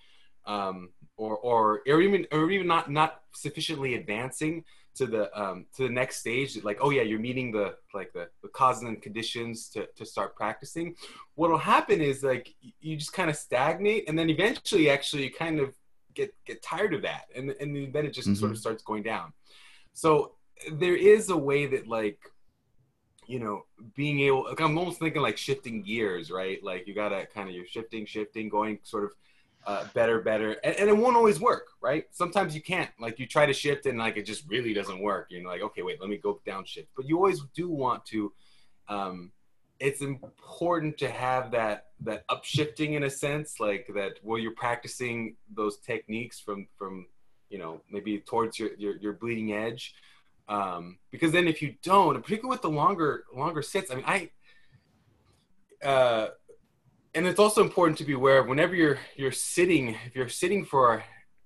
[0.45, 5.85] um or or or even or even not not sufficiently advancing to the um, to
[5.85, 9.69] the next stage like oh yeah you're meeting the like the, the causes and conditions
[9.69, 10.95] to, to start practicing.
[11.35, 15.61] What'll happen is like you just kind of stagnate and then eventually actually you kind
[15.61, 15.75] of
[16.15, 18.37] get get tired of that and, and then it just mm-hmm.
[18.37, 19.33] sort of starts going down.
[19.93, 20.33] So
[20.71, 22.19] there is a way that like
[23.27, 23.63] you know
[23.95, 26.63] being able like i'm almost thinking like shifting gears right?
[26.63, 29.13] Like you gotta kind of you're shifting shifting going sort of
[29.67, 32.07] uh, better, better, and, and, it won't always work, right?
[32.11, 32.91] Sometimes you can't.
[32.99, 35.29] Like you try to shift and like it just really doesn't work.
[35.31, 36.89] You're like, okay, wait, let me go down shift.
[36.97, 38.33] But you always do want to.
[38.89, 39.31] Um,
[39.79, 45.37] it's important to have that that upshifting in a sense, like that where you're practicing
[45.55, 47.07] those techniques from from
[47.49, 49.95] you know maybe towards your your, your bleeding edge.
[50.49, 54.31] Um, because then if you don't, particularly with the longer longer sits, I mean, I.
[55.85, 56.29] Uh,
[57.15, 60.65] and it's also important to be aware of whenever you're you're sitting if you're sitting
[60.65, 61.03] for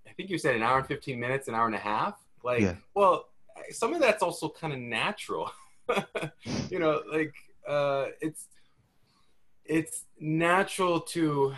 [0.06, 2.62] i think you said an hour and 15 minutes an hour and a half like
[2.62, 2.74] yeah.
[2.94, 3.28] well
[3.70, 5.50] some of that's also kind of natural
[6.70, 7.34] you know like
[7.68, 8.48] uh it's
[9.64, 11.54] it's natural to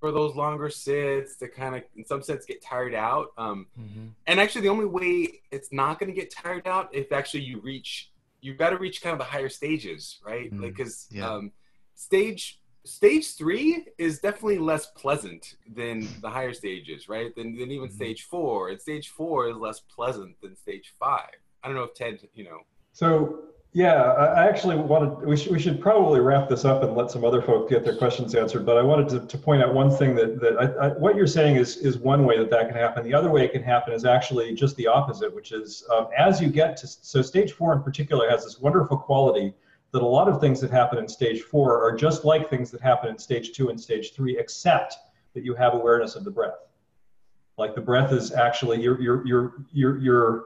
[0.00, 4.06] for those longer sits to kind of in some sense get tired out um mm-hmm.
[4.26, 7.60] and actually the only way it's not going to get tired out if actually you
[7.60, 10.64] reach you've got to reach kind of the higher stages right mm-hmm.
[10.64, 11.28] like because yeah.
[11.28, 11.50] um
[11.94, 17.34] stage stage three is definitely less pleasant than the higher stages, right?
[17.34, 17.96] Than, than even mm-hmm.
[17.96, 18.70] stage four.
[18.70, 21.34] And stage four is less pleasant than stage five.
[21.62, 22.60] I don't know if Ted, you know.
[22.92, 23.40] So
[23.74, 27.24] yeah, I actually wanted we should we should probably wrap this up and let some
[27.24, 28.64] other folks get their questions answered.
[28.64, 31.26] But I wanted to, to point out one thing that that I, I, what you're
[31.26, 33.04] saying is is one way that that can happen.
[33.04, 36.40] The other way it can happen is actually just the opposite, which is um, as
[36.40, 39.52] you get to so stage four in particular has this wonderful quality
[39.92, 42.80] that a lot of things that happen in stage four are just like things that
[42.80, 44.96] happen in stage two and stage three, except
[45.34, 46.66] that you have awareness of the breath.
[47.56, 50.44] Like the breath is actually you're you're you're you're, you're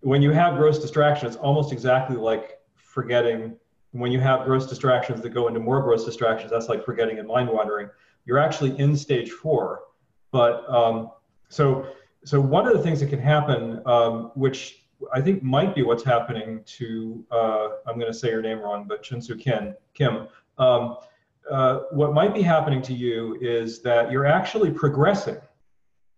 [0.00, 3.56] when you have gross distraction, it's almost exactly like forgetting.
[3.92, 7.28] When you have gross distractions that go into more gross distractions, that's like forgetting and
[7.28, 7.90] mind wandering.
[8.24, 9.80] You're actually in stage four,
[10.30, 11.10] but um,
[11.48, 11.86] so
[12.24, 14.81] so one of the things that can happen, um, which
[15.12, 18.86] I think might be what's happening to, uh, I'm going to say your name wrong,
[18.88, 19.74] but Chunsu Kim.
[19.94, 20.28] Kim.
[20.58, 20.96] Um,
[21.50, 25.38] uh, what might be happening to you is that you're actually progressing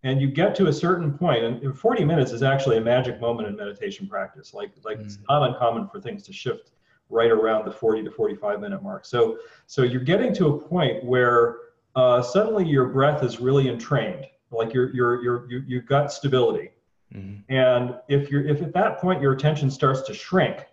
[0.05, 3.47] and you get to a certain point and 40 minutes is actually a magic moment
[3.47, 5.05] in meditation practice like like mm.
[5.05, 6.71] it's not uncommon for things to shift
[7.09, 11.03] right around the 40 to 45 minute mark so so you're getting to a point
[11.03, 11.57] where
[11.95, 16.69] uh, suddenly your breath is really entrained like you're you're you're you, you've got stability
[17.15, 17.53] Mm-hmm.
[17.53, 20.65] And if you're if at that point your attention starts to shrink,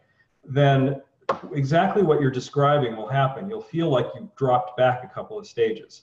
[0.44, 1.00] then
[1.55, 3.48] exactly what you're describing will happen.
[3.48, 6.02] You'll feel like you've dropped back a couple of stages.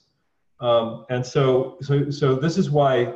[0.60, 3.14] Um, and so so so this is why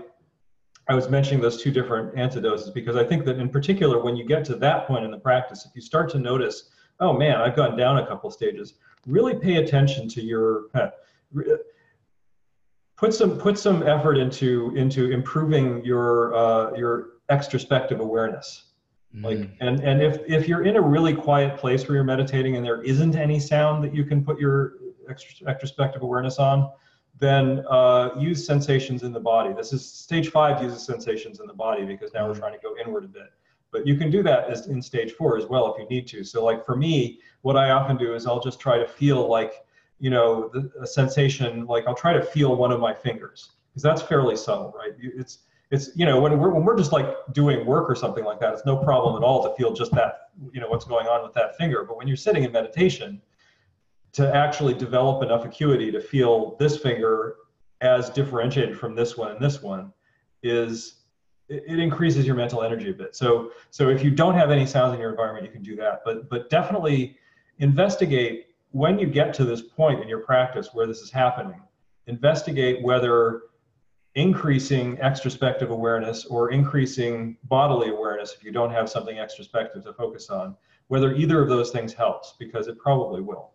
[0.89, 4.25] I was mentioning those two different antidotes because I think that in particular when you
[4.27, 7.57] get to that point in the practice, if you start to notice, oh man, I've
[7.57, 8.75] gone down a couple of stages,
[9.07, 10.65] really pay attention to your
[12.97, 18.67] put some put some effort into into improving your uh, your extrospective awareness
[19.15, 19.25] mm.
[19.25, 22.65] like and and if if you're in a really quiet place where you're meditating and
[22.65, 24.75] there isn't any sound that you can put your
[25.09, 26.71] extrospective awareness on
[27.21, 31.55] then uh, use sensations in the body this is stage five uses sensations in the
[31.55, 32.39] body because now we're mm.
[32.39, 33.33] trying to go inward a bit
[33.71, 36.25] but you can do that as in stage four as well if you need to
[36.25, 39.65] so like for me what i often do is i'll just try to feel like
[39.99, 43.83] you know, the, a sensation like I'll try to feel one of my fingers because
[43.83, 44.93] that's fairly subtle, right?
[45.01, 45.39] It's
[45.75, 48.53] it's you know when we're when we're just like doing work or something like that,
[48.55, 51.35] it's no problem at all to feel just that you know what's going on with
[51.35, 51.85] that finger.
[51.85, 53.21] But when you're sitting in meditation,
[54.13, 57.37] to actually develop enough acuity to feel this finger
[57.81, 59.93] as differentiated from this one and this one
[60.43, 61.01] is
[61.49, 63.15] it increases your mental energy a bit.
[63.17, 66.03] So so if you don't have any sounds in your environment, you can do that.
[66.05, 67.17] But but definitely
[67.59, 71.61] investigate when you get to this point in your practice where this is happening,
[72.07, 73.43] investigate whether
[74.15, 80.31] increasing extrospective awareness or increasing bodily awareness if you don't have something extrospective to focus
[80.31, 80.57] on,
[80.89, 83.53] whether either of those things helps, because it probably will.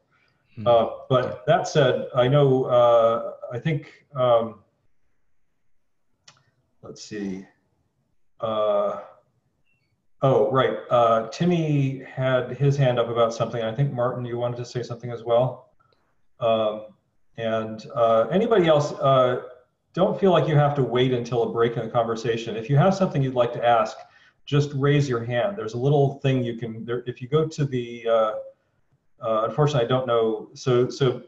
[0.57, 0.67] Mm-hmm.
[0.67, 4.59] Uh, but that said, I know, uh, I think, um,
[6.81, 7.45] let's see.
[8.41, 9.01] Uh,
[10.21, 10.79] oh, right.
[10.89, 13.61] Uh, Timmy had his hand up about something.
[13.63, 15.69] I think, Martin, you wanted to say something as well.
[16.41, 16.87] Um,
[17.37, 19.43] and uh, anybody else, uh,
[19.93, 22.55] don't feel like you have to wait until a break in the conversation.
[22.55, 23.97] If you have something you'd like to ask,
[24.45, 25.57] just raise your hand.
[25.57, 28.31] There's a little thing you can, there, if you go to the, uh,
[29.21, 30.49] uh, unfortunately, I don't know.
[30.53, 31.23] So, so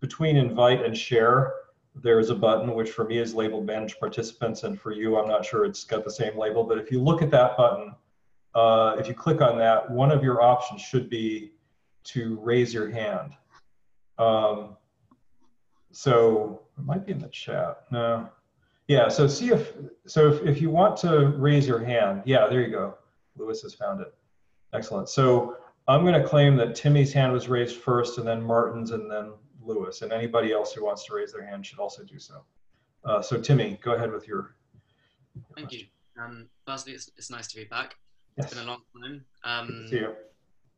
[0.00, 1.52] between invite and share,
[1.94, 4.62] there's a button which for me is labeled manage participants.
[4.62, 7.22] And for you, I'm not sure it's got the same label, but if you look
[7.22, 7.94] at that button,
[8.54, 11.52] uh, if you click on that, one of your options should be
[12.04, 13.32] to raise your hand.
[14.18, 14.76] Um,
[15.92, 17.84] so it might be in the chat.
[17.90, 18.28] No.
[18.86, 19.74] Yeah, so see if,
[20.06, 22.94] so if, if you want to raise your hand, yeah, there you go.
[23.36, 24.14] Lewis has found it.
[24.72, 25.08] Excellent.
[25.08, 25.56] So
[25.88, 29.32] I'm going to claim that Timmy's hand was raised first and then Martin's and then
[29.62, 30.02] Lewis.
[30.02, 32.42] And anybody else who wants to raise their hand should also do so.
[33.04, 34.54] Uh, so Timmy, go ahead with your.
[35.54, 35.88] Thank question.
[36.16, 36.22] you.
[36.22, 37.96] Um, firstly, it's, it's nice to be back.
[38.36, 38.54] It's yes.
[38.54, 39.24] been a long time.
[39.44, 40.14] Um, see you.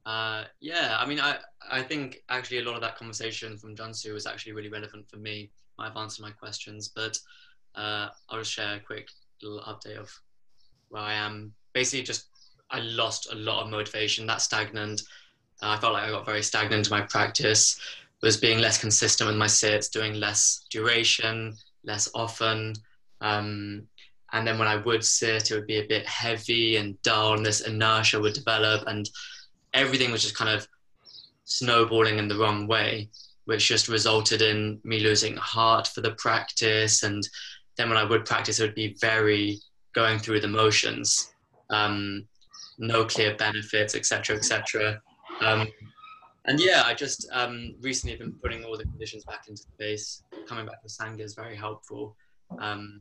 [0.07, 1.37] Uh, yeah, I mean, I,
[1.71, 5.19] I think actually a lot of that conversation from Junsu was actually really relevant for
[5.19, 5.51] me.
[5.81, 7.19] I've answered my questions, but
[7.75, 9.09] uh, I'll just share a quick
[9.43, 10.13] little update of
[10.89, 11.53] where I am.
[11.73, 12.27] Basically, just
[12.71, 15.03] I lost a lot of motivation, that stagnant.
[15.63, 17.81] Uh, I felt like I got very stagnant in my practice,
[18.23, 22.75] was being less consistent with my sits, doing less duration, less often.
[23.21, 23.87] Um,
[24.33, 27.45] and then when I would sit, it would be a bit heavy and dull, and
[27.45, 28.87] this inertia would develop.
[28.87, 29.09] And
[29.75, 30.69] everything was just kind of
[31.45, 33.09] snowballing in the wrong way,
[33.51, 37.03] which just resulted in me losing heart for the practice.
[37.03, 37.29] And
[37.77, 39.59] then when I would practice, it would be very
[39.93, 41.33] going through the motions,
[41.69, 42.29] um,
[42.79, 45.03] no clear benefits, etc., etc.
[45.41, 45.67] Um,
[46.45, 50.23] and yeah, I just um, recently been putting all the conditions back into place.
[50.47, 52.15] Coming back to Sangha is very helpful.
[52.61, 53.01] Um,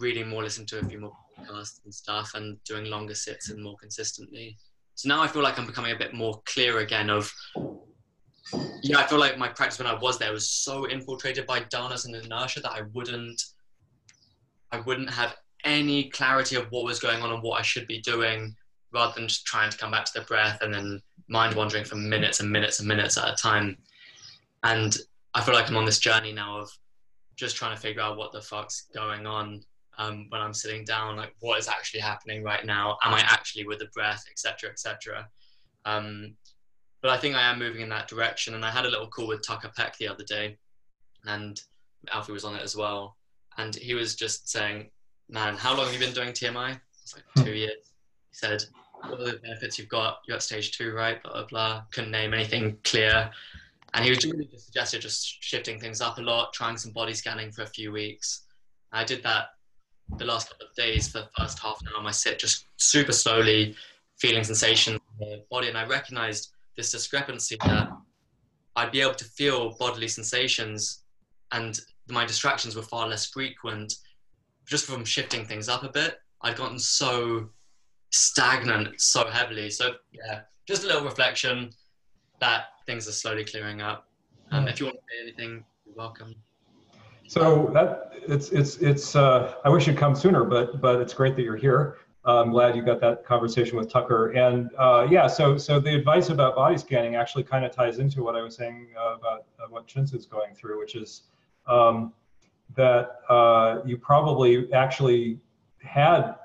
[0.00, 3.62] reading more, listening to a few more podcasts and stuff, and doing longer sits and
[3.62, 4.56] more consistently.
[4.96, 7.32] So now I feel like I'm becoming a bit more clear again of
[8.82, 12.04] yeah, I feel like my practice when I was there was so infiltrated by dulness
[12.04, 13.42] and inertia that I wouldn't
[14.72, 18.00] I wouldn't have any clarity of what was going on and what I should be
[18.00, 18.54] doing
[18.92, 21.96] rather than just trying to come back to the breath and then mind wandering for
[21.96, 23.76] minutes and minutes and minutes at a time.
[24.64, 24.96] And
[25.34, 26.70] I feel like I'm on this journey now of
[27.36, 29.62] just trying to figure out what the fuck's going on
[29.98, 32.98] um, when I'm sitting down, like what is actually happening right now?
[33.02, 35.28] Am I actually with the breath, etc., etc.
[35.84, 36.34] Um,
[37.02, 38.54] but I think I am moving in that direction.
[38.54, 40.56] And I had a little call with Tucker Peck the other day,
[41.26, 41.60] and
[42.10, 43.16] Alfie was on it as well.
[43.58, 44.90] And he was just saying,
[45.28, 47.44] "Man, how long have you been doing TMI?" It's like hmm.
[47.44, 47.92] two years.
[48.30, 48.64] He said,
[49.02, 50.20] "What are the benefits you've got?
[50.26, 51.82] You're at stage two, right?" Blah blah blah.
[51.90, 53.30] Couldn't name anything clear.
[53.94, 57.12] And he was really just suggested just shifting things up a lot, trying some body
[57.12, 58.44] scanning for a few weeks.
[58.90, 59.48] I did that
[60.16, 63.12] the last couple of days for the first half an hour my sit, just super
[63.12, 63.74] slowly
[64.18, 65.68] feeling sensations in the body.
[65.68, 67.90] And I recognized this discrepancy that
[68.76, 71.04] I'd be able to feel bodily sensations
[71.52, 73.94] and my distractions were far less frequent
[74.66, 76.16] just from shifting things up a bit.
[76.42, 77.50] I'd gotten so
[78.10, 79.70] stagnant so heavily.
[79.70, 81.70] So, yeah, just a little reflection
[82.40, 84.08] that things are slowly clearing up.
[84.50, 86.34] Um, if you want to say anything, you're welcome.
[87.26, 89.16] So that it's it's it's.
[89.16, 91.98] Uh, I wish you'd come sooner, but but it's great that you're here.
[92.24, 94.30] I'm glad you got that conversation with Tucker.
[94.30, 98.22] And uh, yeah, so so the advice about body scanning actually kind of ties into
[98.22, 101.22] what I was saying uh, about uh, what Chinsu's going through, which is
[101.66, 102.12] um,
[102.76, 105.40] that uh, you probably actually
[105.78, 106.36] had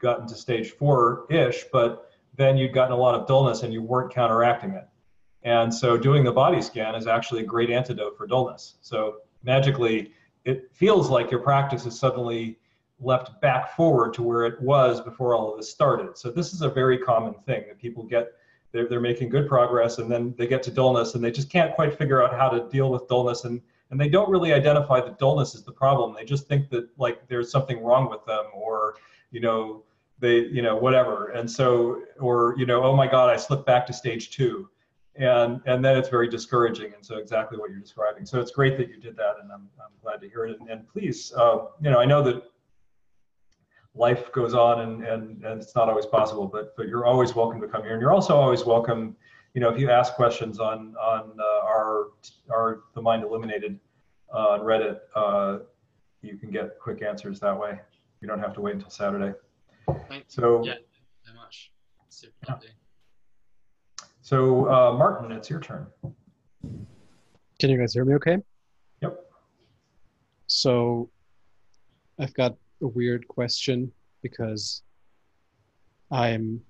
[0.00, 4.12] gotten to stage four-ish, but then you'd gotten a lot of dullness and you weren't
[4.12, 4.86] counteracting it.
[5.42, 8.76] And so doing the body scan is actually a great antidote for dullness.
[8.80, 10.12] So magically,
[10.44, 12.58] it feels like your practice is suddenly
[13.00, 16.16] left back forward to where it was before all of this started.
[16.16, 18.32] So this is a very common thing that people get.
[18.72, 21.74] They're, they're making good progress and then they get to dullness and they just can't
[21.74, 25.16] quite figure out how to deal with dullness and and they don't really identify that
[25.16, 26.12] dullness is the problem.
[26.12, 28.96] They just think that like there's something wrong with them or
[29.30, 29.84] you know
[30.18, 33.86] they you know whatever and so or you know oh my god I slipped back
[33.86, 34.68] to stage two
[35.18, 38.76] and and then it's very discouraging and so exactly what you're describing so it's great
[38.76, 41.66] that you did that and i'm, I'm glad to hear it and, and please uh,
[41.80, 42.42] you know i know that
[43.96, 47.60] life goes on and, and and it's not always possible but but you're always welcome
[47.60, 49.16] to come here and you're also always welcome
[49.54, 52.08] you know if you ask questions on on uh, our
[52.50, 53.78] our the mind illuminated
[54.34, 55.58] uh, on reddit uh,
[56.26, 57.78] you can get quick answers that way.
[58.20, 59.32] You don't have to wait until Saturday.
[60.08, 60.74] Thank So, Yeah,
[61.24, 61.72] very much.
[62.08, 62.58] Super Yeah.
[64.22, 65.86] so uh, Martin, it's your turn.
[67.58, 68.38] Can you guys hear me okay?
[69.02, 69.18] Yep.
[70.46, 71.10] So
[72.18, 74.82] I've got a weird question because
[76.10, 76.60] I'm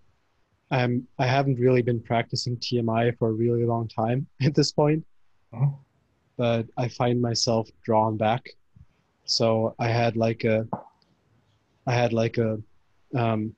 [0.71, 5.05] I'm I haven't really been practicing TMI for a really long time at this point.
[5.53, 5.79] Mhm.
[6.37, 8.49] But I find myself drawn back.
[9.25, 10.67] So I had like a
[11.87, 12.61] I had like a
[13.15, 13.55] um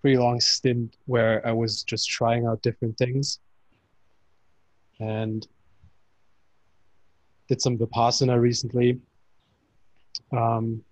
[0.00, 3.38] pretty long stint where I was just trying out different things.
[4.98, 5.46] And
[7.48, 9.00] did some Vipassana recently.
[10.32, 10.82] Um,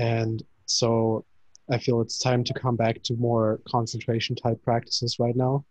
[0.00, 1.26] and so
[1.70, 5.66] I feel it's time to come back to more concentration type practices right now.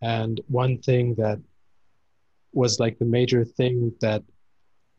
[0.00, 1.40] And one thing that
[2.52, 4.22] was like the major thing that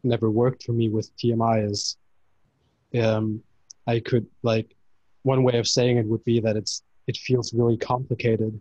[0.03, 1.97] never worked for me with TMI is
[3.01, 3.41] um,
[3.87, 4.75] I could like
[5.23, 8.59] one way of saying it would be that it's it feels really complicated.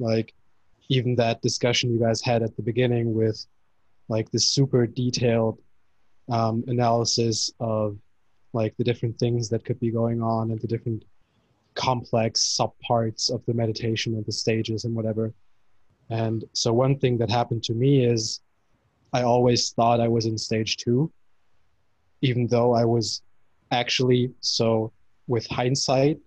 [0.00, 0.34] Like
[0.88, 3.46] even that discussion you guys had at the beginning with
[4.08, 5.60] like this super detailed
[6.28, 7.96] um, analysis of
[8.52, 11.04] like the different things that could be going on and the different
[11.74, 15.32] complex subparts of the meditation and the stages and whatever.
[16.10, 18.40] And so one thing that happened to me is
[19.12, 21.12] I always thought I was in stage two,
[22.22, 23.22] even though I was
[23.70, 24.92] actually so
[25.26, 26.18] with hindsight,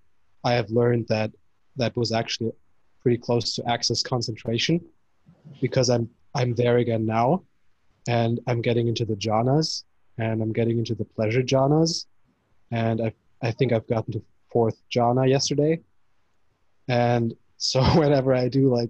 [0.44, 1.32] I have learned that
[1.76, 2.52] that was actually
[3.02, 4.80] pretty close to access concentration
[5.60, 7.44] because I'm I'm there again now
[8.08, 9.84] and I'm getting into the jhanas
[10.18, 12.06] and I'm getting into the pleasure jhanas
[12.72, 15.80] and I I think I've gotten to fourth jhana yesterday.
[16.88, 18.90] And so whenever I do like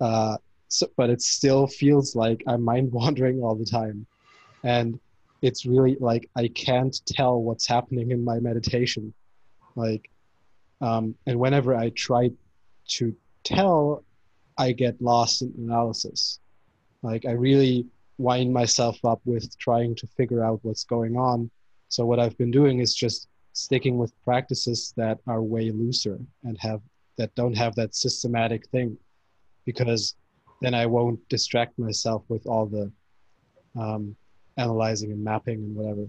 [0.00, 0.36] uh
[0.68, 4.06] so, but it still feels like I'm mind wandering all the time.
[4.62, 5.00] And
[5.40, 9.14] it's really like I can't tell what's happening in my meditation.
[9.76, 10.10] Like
[10.80, 12.30] um and whenever I try
[12.88, 14.04] to tell
[14.58, 16.40] I get lost in analysis.
[17.02, 17.86] Like I really
[18.18, 21.50] wind myself up with trying to figure out what's going on.
[21.88, 26.56] So what I've been doing is just sticking with practices that are way looser and
[26.58, 26.80] have
[27.16, 28.96] that don't have that systematic thing,
[29.64, 30.14] because
[30.60, 32.92] then I won't distract myself with all the
[33.78, 34.14] um,
[34.56, 36.06] analyzing and mapping and whatever.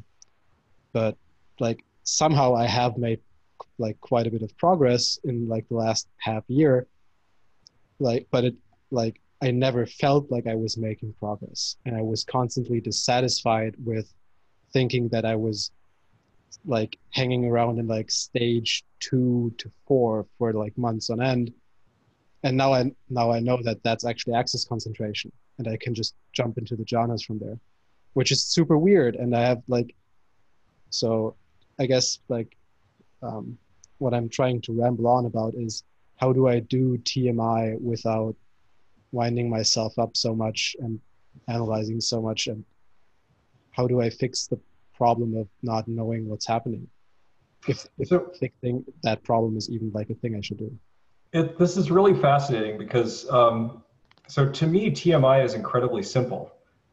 [0.93, 1.17] But
[1.59, 3.21] like somehow I have made
[3.77, 6.87] like quite a bit of progress in like the last half year.
[7.99, 8.55] Like, but it
[8.91, 11.77] like I never felt like I was making progress.
[11.85, 14.13] And I was constantly dissatisfied with
[14.71, 15.71] thinking that I was
[16.65, 21.53] like hanging around in like stage two to four for like months on end.
[22.43, 26.15] And now I now I know that that's actually access concentration, and I can just
[26.32, 27.60] jump into the jhanas from there,
[28.13, 29.15] which is super weird.
[29.15, 29.93] And I have like,
[30.89, 31.36] so
[31.79, 32.55] I guess like,
[33.21, 33.58] um,
[33.97, 35.84] what I'm trying to ramble on about is
[36.15, 38.36] how do I do TMI without
[39.12, 40.99] winding myself up so much and
[41.47, 42.63] analyzing so much and
[43.71, 44.60] how do i fix the
[44.93, 46.88] problem of not knowing what's happening
[47.67, 50.71] if, if So- fixing that problem is even like a thing i should do
[51.32, 53.84] It, this is really fascinating because, um,
[54.27, 56.43] so to me, TMI is incredibly simple.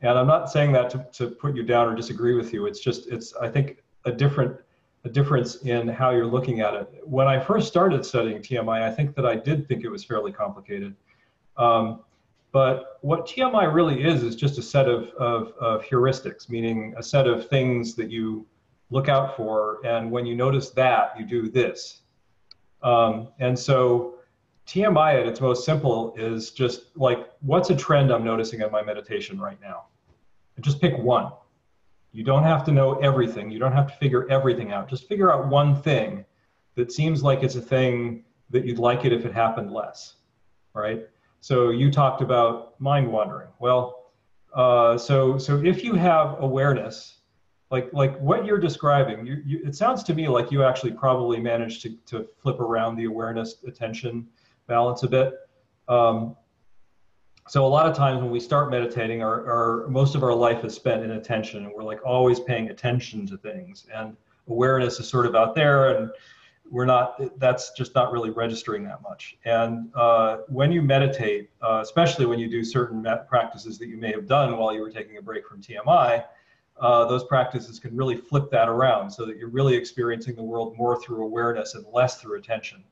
[0.03, 2.67] And I'm not saying that to, to put you down or disagree with you.
[2.67, 3.67] It's just, it's, I think,
[4.05, 4.53] a different,
[5.05, 6.87] a difference in how you're looking at it.
[7.05, 10.33] When I first started studying TMI, I think that I did think it was fairly
[10.33, 10.95] complicated.
[11.57, 12.01] Um,
[12.57, 17.03] but what TMI really is, is just a set of, of, of heuristics, meaning a
[17.03, 18.47] set of things that you
[18.89, 19.85] look out for.
[19.85, 22.01] And when you notice that, you do this.
[22.83, 24.21] Um, and so
[24.67, 28.83] TMI at its most simple is just like, what's a trend I'm noticing in my
[28.83, 29.89] meditation right now?
[30.57, 31.33] And just pick one.
[32.13, 33.51] You don't have to know everything.
[33.51, 34.89] You don't have to figure everything out.
[34.89, 36.25] Just figure out one thing
[36.75, 40.15] that seems like it's a thing that you'd like it if it happened less,
[40.73, 41.07] right?
[41.47, 43.51] So you talked about mind wandering.
[43.61, 44.11] Well,
[44.53, 47.21] uh, so so if you have awareness,
[47.71, 51.39] like like what you're describing, you, you, it sounds to me like you actually probably
[51.39, 54.27] managed to to flip around the awareness attention
[54.67, 55.35] balance a bit.
[55.87, 56.35] Um,
[57.47, 60.65] so a lot of times when we start meditating, our, our most of our life
[60.65, 64.17] is spent in attention, and we're like always paying attention to things, and
[64.49, 66.11] awareness is sort of out there, and
[66.71, 67.39] we're not.
[67.39, 69.37] That's just not really registering that much.
[69.45, 74.13] And uh, when you meditate, uh, especially when you do certain practices that you may
[74.13, 76.25] have done while you were taking a break from TMI,
[76.81, 80.77] uh, those practices can really flip that around, so that you're really experiencing the world
[80.77, 82.85] more through awareness and less through attention.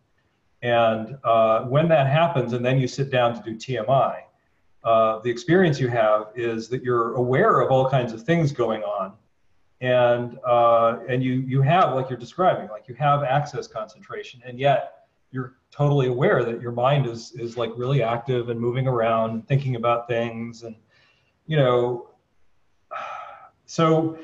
[0.62, 4.20] And uh, when that happens, and then you sit down to do TMI,
[4.84, 8.82] uh, the experience you have is that you're aware of all kinds of things going
[8.82, 9.12] on,
[9.84, 14.58] and uh, and you you have like you're describing, like you have access concentration, and
[14.58, 19.46] yet you're totally aware that your mind is is like really active and moving around,
[19.46, 20.74] thinking about things, and
[21.46, 22.08] you know,
[23.66, 24.18] so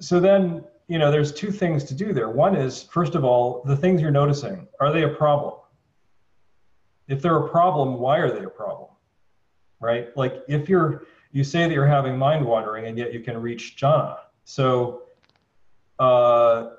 [0.00, 2.30] so then you know there's two things to do there.
[2.30, 5.54] One is first of all, the things you're noticing are they a problem?
[7.08, 8.88] If they're a problem, why are they a problem?
[9.80, 10.16] right?
[10.16, 13.76] Like if you're, you say that you're having mind wandering and yet you can reach
[13.76, 14.18] jhana.
[14.48, 15.02] So
[15.98, 16.70] uh,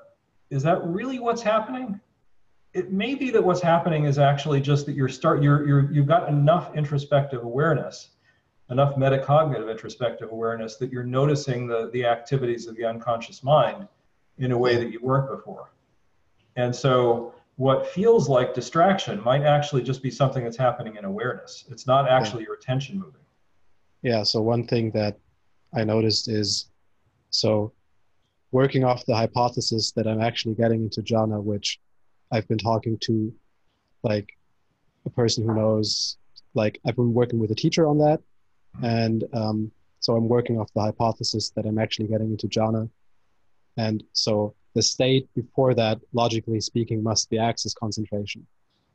[0.50, 2.00] is that really what's happening?
[2.74, 6.08] It may be that what's happening is actually just that you're start you're you're you've
[6.08, 8.08] got enough introspective awareness,
[8.70, 13.86] enough metacognitive introspective awareness that you're noticing the the activities of the unconscious mind
[14.38, 15.70] in a way that you weren't before.
[16.56, 21.66] And so what feels like distraction might actually just be something that's happening in awareness.
[21.70, 22.46] It's not actually yeah.
[22.46, 23.20] your attention moving.
[24.02, 24.24] Yeah.
[24.24, 25.20] So one thing that
[25.72, 26.69] I noticed is
[27.30, 27.72] so
[28.52, 31.80] working off the hypothesis that I'm actually getting into jhana, which
[32.32, 33.32] I've been talking to
[34.02, 34.28] like
[35.06, 36.18] a person who knows,
[36.54, 38.20] like I've been working with a teacher on that.
[38.82, 39.70] And um,
[40.00, 42.88] so I'm working off the hypothesis that I'm actually getting into jhana.
[43.76, 48.46] And so the state before that, logically speaking, must be access concentration.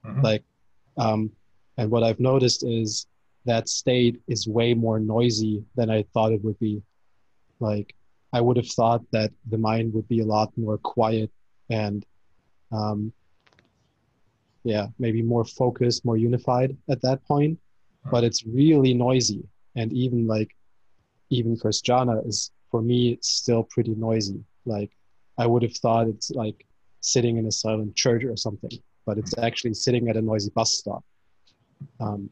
[0.06, 0.22] Mm-hmm.
[0.22, 0.44] Like,
[0.98, 1.32] um,
[1.78, 3.08] and what I've noticed is
[3.46, 6.82] that state is way more noisy than I thought it would be.
[7.60, 7.94] Like,
[8.38, 11.30] I would have thought that the mind would be a lot more quiet
[11.70, 12.06] and,
[12.80, 13.00] um,
[14.72, 17.58] yeah, maybe more focused, more unified at that point.
[18.14, 19.42] But it's really noisy,
[19.80, 20.52] and even like,
[21.38, 24.40] even for jhana is for me, it's still pretty noisy.
[24.66, 24.92] Like,
[25.38, 26.60] I would have thought it's like
[27.00, 28.76] sitting in a silent church or something,
[29.06, 31.04] but it's actually sitting at a noisy bus stop.
[32.00, 32.30] Um,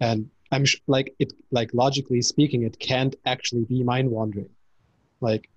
[0.00, 4.50] and I'm sh- like it, like logically speaking, it can't actually be mind wandering,
[5.20, 5.48] like,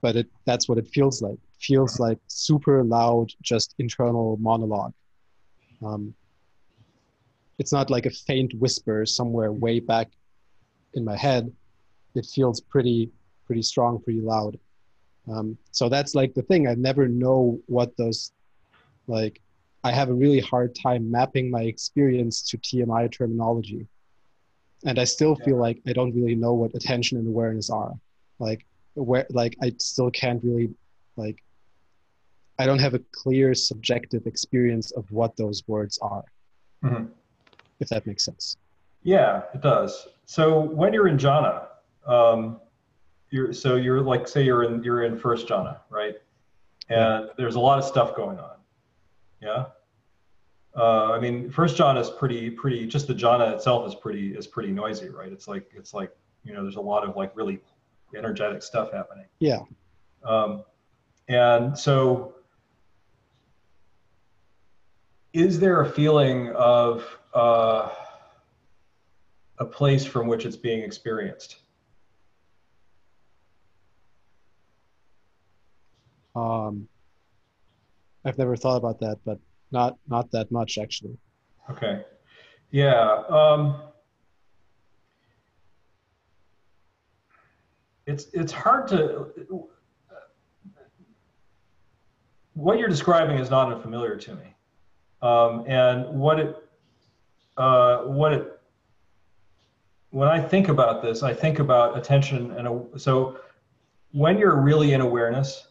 [0.00, 1.34] but it that's what it feels like.
[1.34, 4.92] It feels like super loud, just internal monologue.
[5.84, 6.14] Um,
[7.58, 10.08] it's not like a faint whisper somewhere way back
[10.94, 11.52] in my head.
[12.14, 13.10] It feels pretty,
[13.46, 14.58] pretty strong, pretty loud.
[15.28, 16.68] Um, so that's like the thing.
[16.68, 18.32] I never know what those,
[19.06, 19.40] like,
[19.84, 23.86] I have a really hard time mapping my experience to TMI terminology.
[24.84, 27.92] And I still feel like I don't really know what attention and awareness are.
[28.38, 30.70] Like, where, like I still can't really,
[31.16, 31.42] like,
[32.58, 36.24] I don't have a clear subjective experience of what those words are.
[36.84, 37.06] Mm-hmm.
[37.80, 38.56] If that makes sense.
[39.02, 40.08] Yeah, it does.
[40.26, 41.66] So when you're in jhana,
[42.06, 42.60] um,
[43.30, 46.16] you're so you're like say you're in you're in first jhana, right?
[46.88, 48.56] And there's a lot of stuff going on.
[49.40, 49.66] Yeah.
[50.76, 52.86] Uh, I mean, first jhana is pretty pretty.
[52.86, 55.30] Just the jhana itself is pretty is pretty noisy, right?
[55.30, 56.10] It's like it's like
[56.44, 57.60] you know there's a lot of like really
[58.16, 59.26] energetic stuff happening.
[59.38, 59.60] Yeah.
[60.24, 60.64] Um,
[61.28, 62.34] and so,
[65.32, 67.04] is there a feeling of
[67.34, 67.90] uh,
[69.58, 71.56] a place from which it's being experienced?
[76.34, 76.88] Um,
[78.24, 79.38] I've never thought about that, but
[79.70, 81.18] not not that much actually.
[81.70, 82.04] Okay,
[82.70, 83.22] yeah.
[83.28, 83.82] Um,
[88.08, 89.26] it's it's hard to.
[92.54, 94.54] What you're describing is not unfamiliar to me,
[95.22, 96.56] um, and what it
[97.56, 98.60] uh, what it
[100.10, 103.38] when I think about this, I think about attention and so
[104.12, 105.68] when you're really in awareness,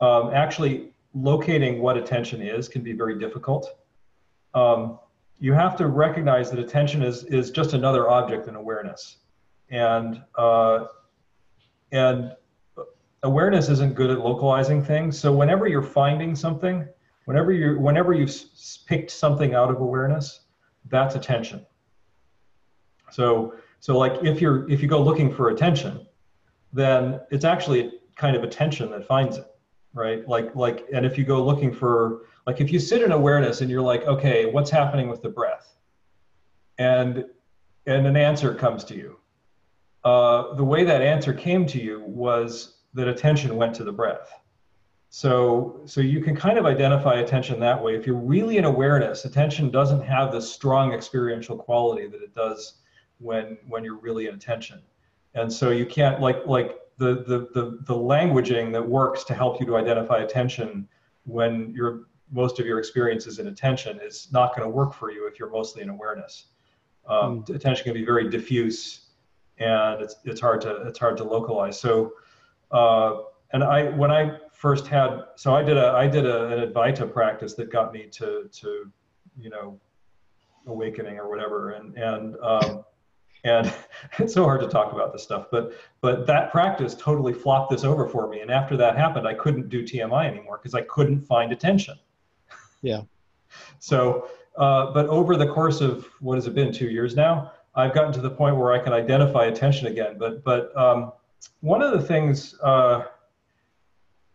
[0.00, 3.76] um, actually locating what attention is can be very difficult.
[4.54, 5.00] Um,
[5.40, 9.16] you have to recognize that attention is is just another object in awareness,
[9.68, 10.86] and uh,
[11.92, 12.34] and
[13.22, 15.18] awareness isn't good at localizing things.
[15.18, 16.86] So whenever you're finding something,
[17.26, 18.34] whenever you whenever you've
[18.86, 20.40] picked something out of awareness,
[20.88, 21.64] that's attention.
[23.10, 26.06] So so like if you're if you go looking for attention,
[26.72, 29.46] then it's actually kind of attention that finds it
[29.94, 33.60] right like like and if you go looking for like if you sit in awareness
[33.60, 35.76] and you're like okay what's happening with the breath
[36.78, 37.24] and
[37.86, 39.18] and an answer comes to you
[40.04, 44.40] uh, the way that answer came to you was that attention went to the breath
[45.08, 49.24] so so you can kind of identify attention that way if you're really in awareness
[49.24, 52.80] attention doesn't have the strong experiential quality that it does
[53.18, 54.80] when when you're really in attention
[55.34, 59.58] and so you can't like like the, the, the, the languaging that works to help
[59.58, 60.86] you to identify attention
[61.24, 65.10] when your most of your experience is in attention is not going to work for
[65.10, 66.46] you if you're mostly in awareness.
[67.06, 67.54] Um, mm.
[67.54, 69.01] Attention can be very diffuse,
[69.62, 71.78] and it's it's hard to it's hard to localize.
[71.78, 72.12] So,
[72.70, 73.18] uh,
[73.52, 77.12] and I when I first had so I did a I did a, an Advaita
[77.12, 78.90] practice that got me to to
[79.38, 79.80] you know
[80.66, 82.84] awakening or whatever, and and um,
[83.44, 83.72] and
[84.18, 87.84] it's so hard to talk about this stuff but but that practice totally flopped this
[87.84, 88.40] over for me.
[88.40, 91.96] And after that happened i couldn't do tmi anymore because i couldn't find attention.
[92.82, 93.02] Yeah.
[93.80, 97.94] So uh, but over the course of what has it been two years now i've
[97.94, 101.12] gotten to the point where i can identify attention again but but um,
[101.60, 103.04] one of the things uh,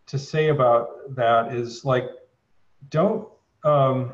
[0.06, 2.08] to say about that is like
[2.90, 3.28] don't
[3.64, 4.12] um,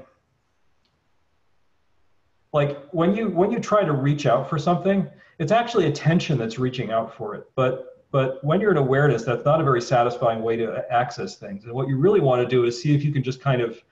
[2.53, 5.09] like when you when you try to reach out for something
[5.39, 7.51] it's actually attention that's reaching out for it.
[7.55, 11.65] But but when you're in awareness that's not a very satisfying way to access things.
[11.65, 13.83] And what you really want to do is see if you can just kind of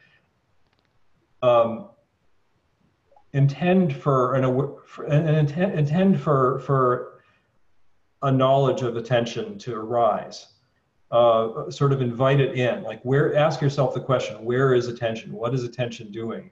[1.42, 1.88] um,
[3.32, 7.22] intend for an, for an intend, intend for for
[8.22, 10.52] a knowledge of attention to arise
[11.12, 15.30] uh, sort of invite it in like where ask yourself the question where is attention?
[15.32, 16.50] What is attention doing?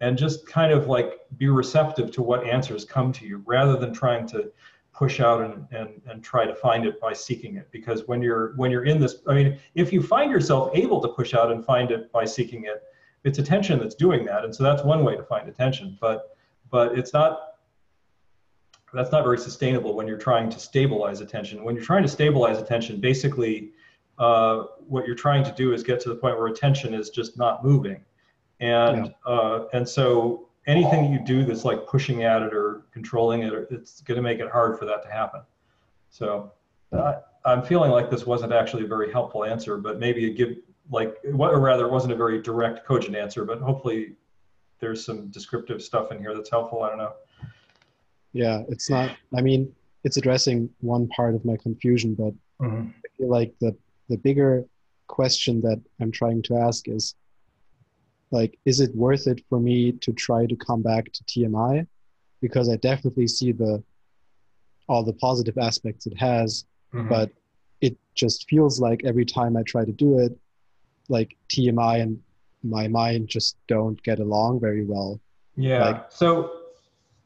[0.00, 3.94] And just kind of like be receptive to what answers come to you rather than
[3.94, 4.52] trying to
[4.92, 7.70] push out and, and, and try to find it by seeking it.
[7.72, 11.08] Because when you're when you're in this i mean if you find yourself able to
[11.08, 12.82] push out and find it by seeking it
[13.24, 16.36] it's attention that's doing that and so that's one way to find attention but
[16.70, 17.40] but it's not
[18.94, 22.58] that's not very sustainable when you're trying to stabilize attention when you're trying to stabilize
[22.58, 23.70] attention basically
[24.18, 27.38] uh, what you're trying to do is get to the point where attention is just
[27.38, 28.04] not moving
[28.60, 29.32] and yeah.
[29.32, 34.00] uh, and so anything you do that's like pushing at it or controlling it, it's
[34.02, 35.40] going to make it hard for that to happen.
[36.10, 36.52] So
[36.92, 37.14] uh,
[37.44, 40.56] I'm feeling like this wasn't actually a very helpful answer, but maybe it give
[40.92, 43.44] like or rather it wasn't a very direct, cogent answer.
[43.44, 44.12] But hopefully
[44.78, 46.82] there's some descriptive stuff in here that's helpful.
[46.82, 47.14] I don't know.
[48.32, 49.10] Yeah, it's not.
[49.36, 49.72] I mean,
[50.04, 52.34] it's addressing one part of my confusion, but
[52.64, 52.88] mm-hmm.
[52.88, 53.76] I feel like the
[54.08, 54.64] the bigger
[55.08, 57.14] question that I'm trying to ask is
[58.32, 61.86] like is it worth it for me to try to come back to tmi
[62.40, 63.82] because i definitely see the
[64.88, 67.08] all the positive aspects it has mm-hmm.
[67.08, 67.30] but
[67.80, 70.36] it just feels like every time i try to do it
[71.08, 72.20] like tmi and
[72.62, 75.20] my mind just don't get along very well
[75.56, 76.52] yeah like, so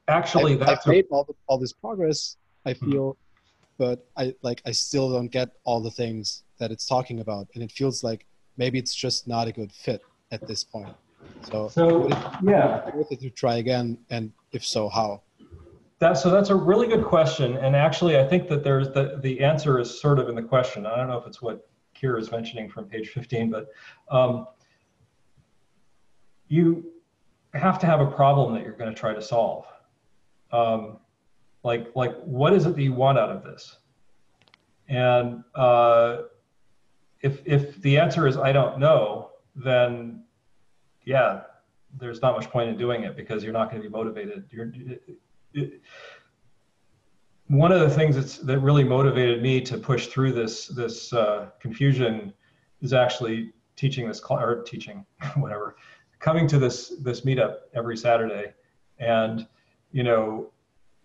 [0.08, 2.90] actually I, that's I've made all, the, all this progress i mm-hmm.
[2.90, 3.84] feel mm-hmm.
[3.84, 7.62] but i like i still don't get all the things that it's talking about and
[7.62, 10.02] it feels like maybe it's just not a good fit
[10.32, 10.94] at this point.
[11.50, 12.08] So, so
[12.42, 15.22] yeah, worth it to try again, and if so, how?
[15.98, 19.40] That, so that's a really good question, and actually, I think that there's the the
[19.40, 20.86] answer is sort of in the question.
[20.86, 21.68] I don't know if it's what
[22.00, 23.68] Kira is mentioning from page 15, but
[24.10, 24.46] um,
[26.48, 26.92] you
[27.54, 29.66] have to have a problem that you're going to try to solve.
[30.52, 30.98] Um,
[31.64, 33.78] like like what is it that you want out of this?
[34.88, 36.18] And uh,
[37.20, 40.22] if if the answer is I don't know, then
[41.04, 41.42] yeah,
[41.98, 44.44] there's not much point in doing it because you're not going to be motivated.
[44.50, 45.18] You're, it,
[45.54, 45.80] it,
[47.48, 51.50] one of the things that's, that really motivated me to push through this this uh,
[51.60, 52.32] confusion
[52.80, 55.04] is actually teaching this class or teaching
[55.36, 55.76] whatever
[56.18, 58.52] coming to this this meetup every saturday
[58.98, 59.46] and
[59.92, 60.50] you know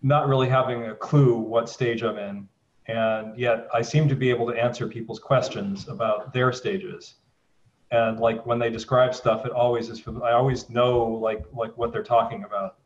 [0.02, 2.48] not really having a clue what stage i'm in.
[2.86, 7.14] And yet i seem to be able to answer people's questions about their stages.
[7.90, 11.92] And like when they describe stuff it always is i always know like like what
[11.92, 12.78] they're talking about.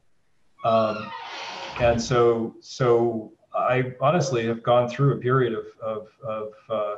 [0.64, 1.10] Um,
[1.80, 6.96] and so so i honestly have gone through a period of of, of uh,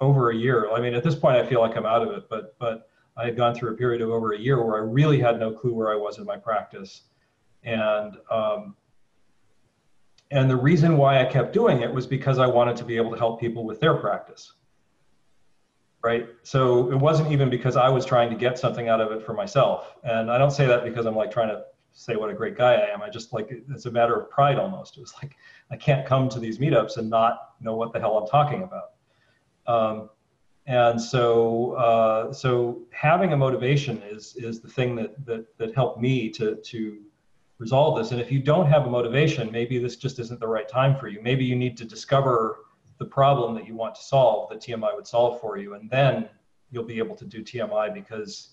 [0.00, 2.28] over a year i mean at this point i feel like i'm out of it
[2.28, 5.20] but but i had gone through a period of over a year where i really
[5.20, 7.02] had no clue where i was in my practice
[7.64, 8.76] and um,
[10.30, 13.10] and the reason why i kept doing it was because i wanted to be able
[13.10, 14.54] to help people with their practice
[16.02, 16.28] right?
[16.42, 19.32] So it wasn't even because I was trying to get something out of it for
[19.32, 19.96] myself.
[20.04, 21.64] And I don't say that because I'm like trying to
[21.98, 23.02] say what a great guy I am.
[23.02, 24.98] I just like it's a matter of pride almost.
[24.98, 25.36] It's like
[25.70, 28.90] I can't come to these meetups and not know what the hell I'm talking about.
[29.66, 30.10] Um,
[30.66, 36.00] and so uh, so having a motivation is is the thing that that that helped
[36.00, 37.00] me to to
[37.58, 38.12] resolve this.
[38.12, 41.08] And if you don't have a motivation, maybe this just isn't the right time for
[41.08, 41.20] you.
[41.20, 42.58] Maybe you need to discover
[42.98, 45.74] the problem that you want to solve that TMI would solve for you.
[45.74, 46.28] And then
[46.70, 48.50] you'll be able to do TMI because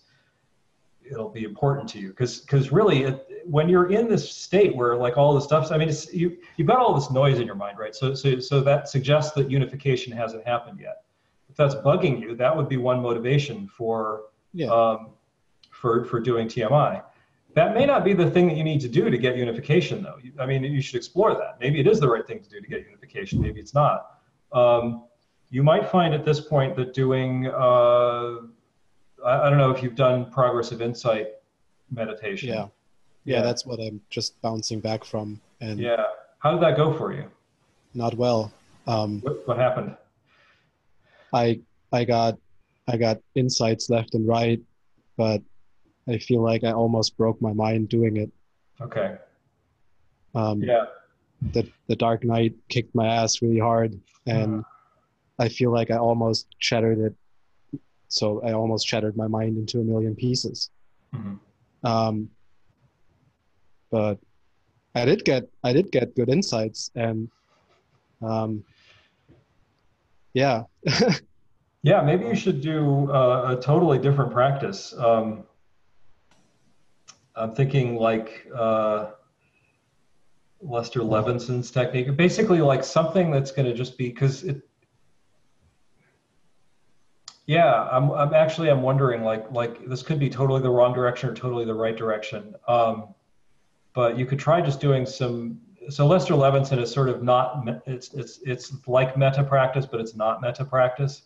[1.10, 2.10] it'll be important to you.
[2.10, 5.78] Because because really, it, when you're in this state where like all the stuff, I
[5.78, 7.96] mean, it's, you you've got all this noise in your mind, right?
[7.96, 11.04] So so so that suggests that unification hasn't happened yet.
[11.50, 14.68] If that's bugging you, that would be one motivation for yeah.
[14.68, 15.12] um,
[15.72, 17.04] for for doing TMI.
[17.56, 20.18] That may not be the thing that you need to do to get unification, though.
[20.40, 21.58] I mean, you should explore that.
[21.62, 23.42] Maybe it is the right thing to do to get unification.
[23.42, 24.18] Maybe it's not.
[24.52, 25.06] Um,
[25.50, 28.40] you might find at this point that doing, uh,
[29.26, 31.28] I, I, don't know if you've done progressive insight
[31.92, 32.50] meditation.
[32.50, 32.68] Yeah.
[33.26, 33.38] yeah.
[33.38, 33.42] yeah.
[33.42, 35.42] that's what I'm just bouncing back from.
[35.62, 36.04] And yeah,
[36.40, 37.26] how did that go for you?
[37.94, 38.52] Not well.
[38.88, 39.96] Um, what, what happened?
[41.34, 41.60] I
[41.92, 42.38] I got
[42.88, 44.62] I got insights left and right,
[45.18, 45.42] but
[46.08, 48.32] I feel like I almost broke my mind doing it.
[48.80, 49.16] Okay.
[50.36, 50.86] Um, yeah.
[51.54, 54.64] The the Dark Night kicked my ass really hard, and uh.
[55.40, 57.16] I feel like I almost shattered it.
[58.08, 60.70] So I almost shattered my mind into a million pieces.
[61.14, 61.88] Mm-hmm.
[61.88, 62.30] Um,
[63.92, 64.20] but
[64.94, 67.30] I did get I did get good insights, and
[68.22, 68.64] um,
[70.34, 70.64] yeah.
[71.84, 74.94] yeah, maybe you should do uh, a totally different practice.
[74.98, 75.44] Um,
[77.36, 79.12] I'm thinking like uh,
[80.62, 84.62] Lester Levenson's technique, basically like something that's going to just be because it.
[87.48, 88.12] Yeah, I'm.
[88.12, 88.70] I'm actually.
[88.70, 91.96] I'm wondering like like this could be totally the wrong direction or totally the right
[91.96, 92.56] direction.
[92.68, 93.14] Um,
[93.94, 95.60] but you could try just doing some.
[95.90, 97.68] So Lester Levenson is sort of not.
[97.86, 101.24] It's it's it's like metta practice, but it's not metta practice.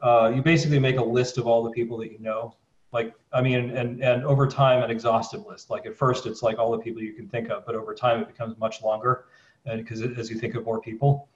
[0.00, 2.54] Uh, you basically make a list of all the people that you know
[2.92, 6.58] like i mean and and over time an exhaustive list like at first it's like
[6.58, 9.26] all the people you can think of but over time it becomes much longer
[9.66, 11.28] and because as you think of more people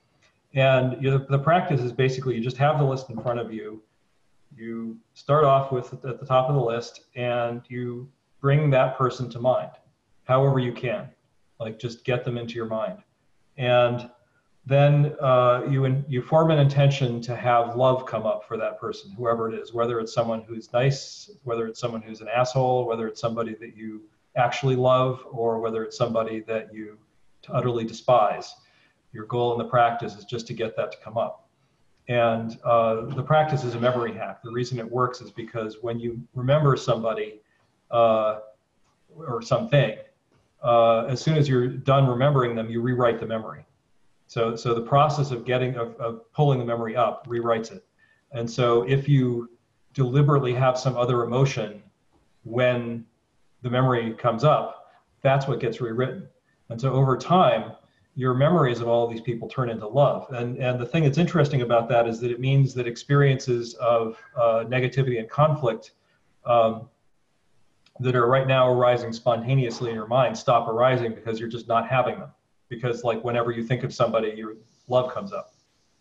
[0.54, 3.52] and you know, the practice is basically you just have the list in front of
[3.52, 3.82] you
[4.54, 8.08] you start off with at the top of the list and you
[8.40, 9.70] bring that person to mind
[10.24, 11.08] however you can
[11.58, 12.98] like just get them into your mind
[13.56, 14.10] and
[14.66, 18.78] then uh, you in, you form an intention to have love come up for that
[18.78, 22.86] person, whoever it is, whether it's someone who's nice, whether it's someone who's an asshole,
[22.86, 24.02] whether it's somebody that you
[24.36, 26.98] actually love, or whether it's somebody that you
[27.48, 28.54] utterly despise.
[29.12, 31.48] Your goal in the practice is just to get that to come up.
[32.10, 34.42] And uh, the practice is a memory hack.
[34.42, 37.40] The reason it works is because when you remember somebody
[37.88, 38.40] uh,
[39.16, 39.96] or something,
[40.60, 43.64] uh, as soon as you're done remembering them, you rewrite the memory.
[44.26, 47.86] So, so the process of getting, of, of pulling the memory up rewrites it.
[48.32, 49.48] And so if you
[49.94, 51.80] deliberately have some other emotion
[52.42, 53.06] when
[53.62, 56.26] the memory comes up, that's what gets rewritten.
[56.70, 57.70] And so over time,
[58.20, 60.26] your memories of all of these people turn into love.
[60.30, 64.18] And, and the thing that's interesting about that is that it means that experiences of
[64.36, 65.92] uh, negativity and conflict
[66.44, 66.88] um,
[68.00, 71.88] that are right now arising spontaneously in your mind stop arising because you're just not
[71.88, 72.30] having them
[72.70, 74.54] because like whenever you think of somebody, your
[74.88, 75.52] love comes up,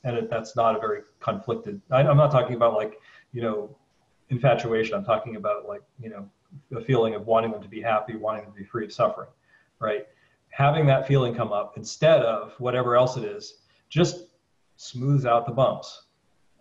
[0.05, 1.81] and it, that's not a very conflicted.
[1.91, 3.01] I, I'm not talking about like
[3.33, 3.75] you know
[4.29, 4.95] infatuation.
[4.95, 6.29] I'm talking about like you know
[6.73, 9.29] a feeling of wanting them to be happy, wanting them to be free of suffering,
[9.79, 10.07] right?
[10.49, 14.27] Having that feeling come up instead of whatever else it is, just
[14.75, 16.03] smooths out the bumps.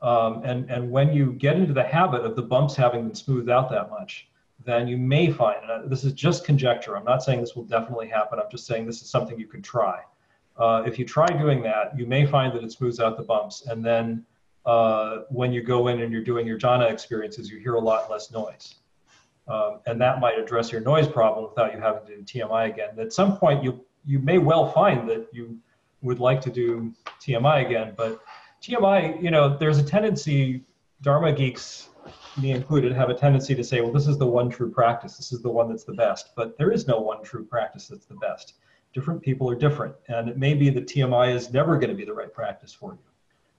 [0.01, 3.51] Um, and and when you get into the habit of the bumps having been smoothed
[3.51, 4.28] out that much,
[4.64, 8.09] then you may find, and this is just conjecture, I'm not saying this will definitely
[8.09, 10.01] happen, I'm just saying this is something you can try.
[10.57, 13.66] Uh, if you try doing that, you may find that it smooths out the bumps.
[13.66, 14.24] And then
[14.66, 18.11] uh, when you go in and you're doing your jhana experiences, you hear a lot
[18.11, 18.74] less noise.
[19.49, 22.99] Um, and that might address your noise problem without you having to do TMI again.
[22.99, 25.59] At some point, you, you may well find that you
[26.03, 28.20] would like to do TMI again, but
[28.62, 30.64] TMI, you know, there's a tendency,
[31.03, 31.88] Dharma geeks
[32.36, 35.16] me included, have a tendency to say, well, this is the one true practice.
[35.16, 36.30] This is the one that's the best.
[36.36, 38.55] But there is no one true practice that's the best.
[38.94, 39.94] Different people are different.
[40.09, 42.92] And it may be that TMI is never going to be the right practice for
[42.92, 42.99] you.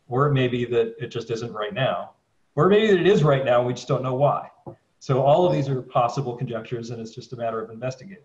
[0.08, 2.12] Or it may be that it just isn't right now.
[2.56, 4.50] Or maybe that it is right now we just don't know why.
[5.00, 8.24] So all of these are possible conjectures and it's just a matter of investigating.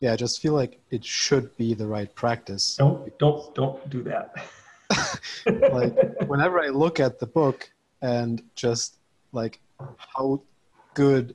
[0.00, 2.76] Yeah, I just feel like it should be the right practice.
[2.76, 4.34] Don't don't don't do that.
[5.72, 5.94] like
[6.26, 7.70] whenever I look at the book
[8.02, 8.96] and just
[9.32, 9.60] like
[9.96, 10.40] how
[10.94, 11.34] good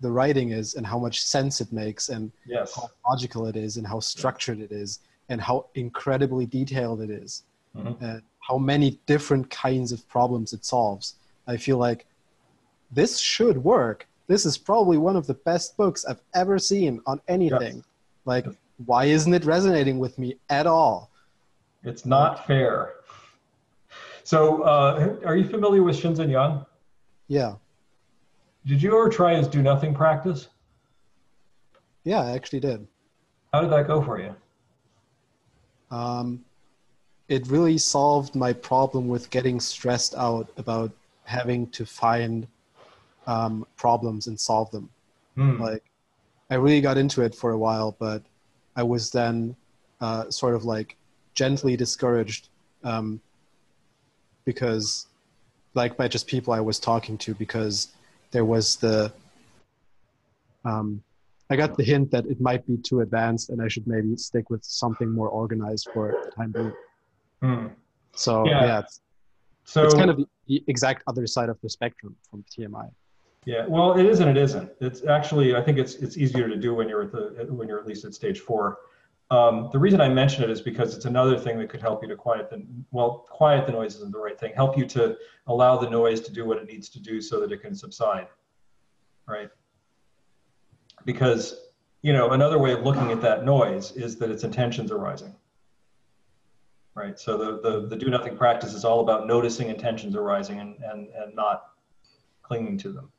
[0.00, 2.74] the writing is and how much sense it makes and yes.
[2.74, 7.44] how logical it is and how structured it is and how incredibly detailed it is
[7.76, 8.02] mm-hmm.
[8.02, 11.16] and how many different kinds of problems it solves
[11.46, 12.06] i feel like
[12.90, 17.20] this should work this is probably one of the best books i've ever seen on
[17.28, 17.84] anything yes.
[18.24, 18.46] like
[18.86, 21.10] why isn't it resonating with me at all
[21.84, 22.94] it's not fair
[24.22, 26.64] so uh, are you familiar with shinzen young
[27.30, 27.54] yeah.
[28.66, 30.48] Did you ever try his do nothing practice?
[32.02, 32.88] Yeah, I actually did.
[33.52, 34.34] How did that go for you?
[35.92, 36.44] Um,
[37.28, 40.90] it really solved my problem with getting stressed out about
[41.22, 42.48] having to find
[43.30, 44.90] um, problems and solve them.
[45.36, 45.60] Mm.
[45.60, 45.84] Like,
[46.50, 48.22] I really got into it for a while, but
[48.74, 49.54] I was then
[50.00, 50.96] uh, sort of like
[51.34, 52.48] gently discouraged
[52.82, 53.20] um,
[54.44, 55.06] because,
[55.74, 57.88] like, by just people I was talking to, because
[58.32, 59.12] there was the
[60.64, 61.02] um,
[61.50, 64.50] I got the hint that it might be too advanced and I should maybe stick
[64.50, 66.72] with something more organized for the time being.
[67.42, 67.66] Hmm.
[68.12, 69.00] So yeah, yeah it's,
[69.64, 72.90] so it's kind of the exact other side of the spectrum from TMI.
[73.46, 74.70] Yeah, well, it is and it isn't.
[74.80, 77.78] It's actually I think it's it's easier to do when you're at the when you're
[77.78, 78.78] at least at stage four.
[79.30, 82.08] Um, the reason I mention it is because it's another thing that could help you
[82.08, 84.52] to quiet the well, quiet the noise isn't the right thing.
[84.54, 85.16] Help you to
[85.46, 88.26] allow the noise to do what it needs to do so that it can subside,
[89.26, 89.48] right?
[91.06, 91.68] Because
[92.02, 95.34] you know another way of looking at that noise is that its intentions are rising,
[96.94, 97.18] right?
[97.18, 101.08] So the the, the do nothing practice is all about noticing intentions arising and and
[101.14, 101.68] and not
[102.42, 103.10] clinging to them.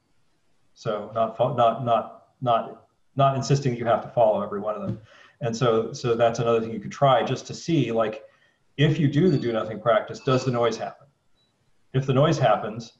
[0.81, 4.99] So not not not not not insisting you have to follow every one of them.
[5.41, 8.23] And so, so that's another thing you could try just to see, like,
[8.77, 11.05] if you do the do nothing practice, does the noise happen?
[11.93, 12.93] If the noise happens,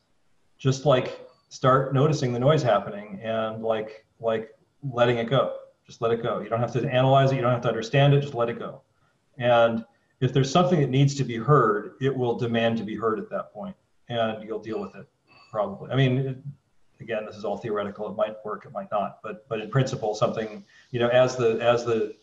[0.59, 4.51] just like start noticing the noise happening and like like
[4.83, 5.55] letting it go.
[5.87, 6.39] Just let it go.
[6.39, 7.37] You don't have to analyze it.
[7.37, 8.21] You don't have to understand it.
[8.21, 8.83] Just let it go.
[9.39, 9.83] And
[10.19, 13.27] if there's something that needs to be heard, it will demand to be heard at
[13.31, 13.75] that point,
[14.07, 15.07] and you'll deal with it
[15.49, 15.89] probably.
[15.89, 16.43] I mean,
[17.01, 18.07] again, this is all theoretical.
[18.07, 21.59] It might work, it might not, but but in principle, something you know, as the
[21.61, 22.15] as the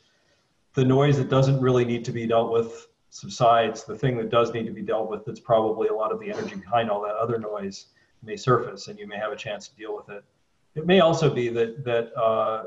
[0.74, 4.52] the noise that doesn't really need to be dealt with subsides, the thing that does
[4.52, 7.16] need to be dealt with, that's probably a lot of the energy behind all that
[7.16, 7.86] other noise,
[8.22, 10.22] may surface, and you may have a chance to deal with it.
[10.74, 12.64] It may also be that that uh,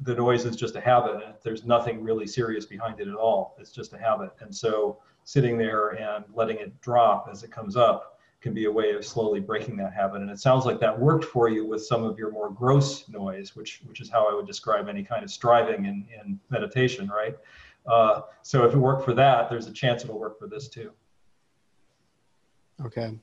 [0.00, 3.56] the noise is just a habit, and there's nothing really serious behind it at all.
[3.58, 7.76] It's just a habit, and so sitting there and letting it drop as it comes
[7.76, 10.22] up can be a way of slowly breaking that habit.
[10.22, 13.56] And it sounds like that worked for you with some of your more gross noise,
[13.56, 17.36] which which is how I would describe any kind of striving in, in meditation, right?
[17.86, 20.92] Uh, so if it worked for that, there's a chance it'll work for this too.
[22.84, 23.16] Okay.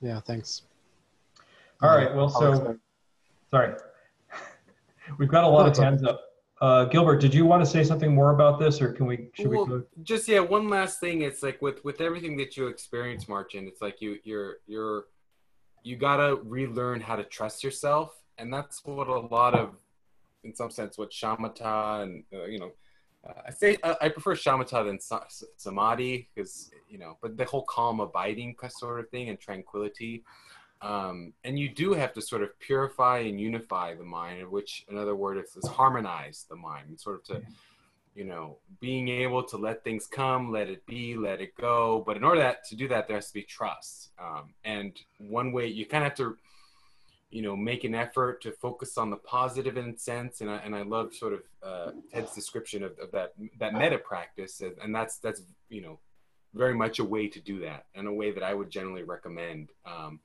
[0.00, 0.62] Yeah, thanks.
[1.82, 2.14] All right.
[2.14, 2.76] Well, so
[3.50, 3.74] sorry.
[5.18, 6.29] We've got a lot of hands up.
[6.60, 9.30] Uh, Gilbert, did you want to say something more about this, or can we?
[9.32, 9.84] Should well, we go?
[10.02, 11.22] Just yeah, one last thing.
[11.22, 13.66] It's like with with everything that you experience, Martin.
[13.66, 15.04] It's like you you're you're
[15.82, 19.74] you gotta relearn how to trust yourself, and that's what a lot of,
[20.44, 22.72] in some sense, what shamatha and uh, you know,
[23.26, 24.98] uh, I say uh, I prefer shamatha than
[25.56, 30.24] samadhi because you know, but the whole calm abiding sort of thing and tranquility
[30.82, 34.96] um, and you do have to sort of purify and unify the mind, which, in
[34.96, 37.42] other words, is harmonize the mind, and sort of to,
[38.14, 42.02] you know, being able to let things come, let it be, let it go.
[42.06, 44.10] But in order that, to do that, there has to be trust.
[44.18, 46.36] Um, and one way you kind of have to,
[47.30, 50.40] you know, make an effort to focus on the positive in sense.
[50.40, 53.98] And I, and I love sort of uh, Ted's description of, of that that metta
[53.98, 55.98] practice, and that's that's you know
[56.54, 59.68] very much a way to do that, and a way that I would generally recommend.
[59.84, 60.20] Um,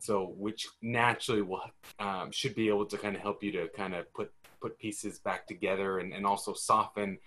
[0.00, 1.62] so which naturally will
[1.98, 5.18] um, should be able to kind of help you to kind of put put pieces
[5.18, 7.18] back together and, and also soften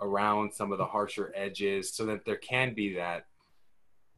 [0.00, 3.26] around some of the harsher edges so that there can be that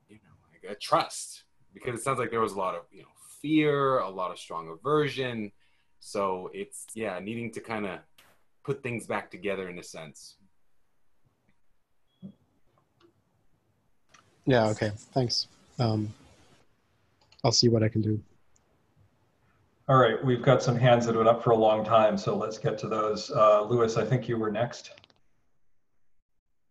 [0.08, 1.44] you know like a trust.
[1.72, 3.08] Because it sounds like there was a lot of you know
[3.40, 5.50] fear a lot of strong aversion.
[6.00, 8.00] So it's yeah needing to kind of
[8.62, 10.36] put things back together in a sense.
[14.44, 14.90] Yeah okay.
[15.14, 15.46] Thanks.
[15.78, 16.12] Um,
[17.44, 18.20] I'll see what I can do.
[19.88, 22.36] All right, we've got some hands that have been up for a long time, so
[22.36, 23.30] let's get to those.
[23.30, 24.92] Uh, Lewis, I think you were next.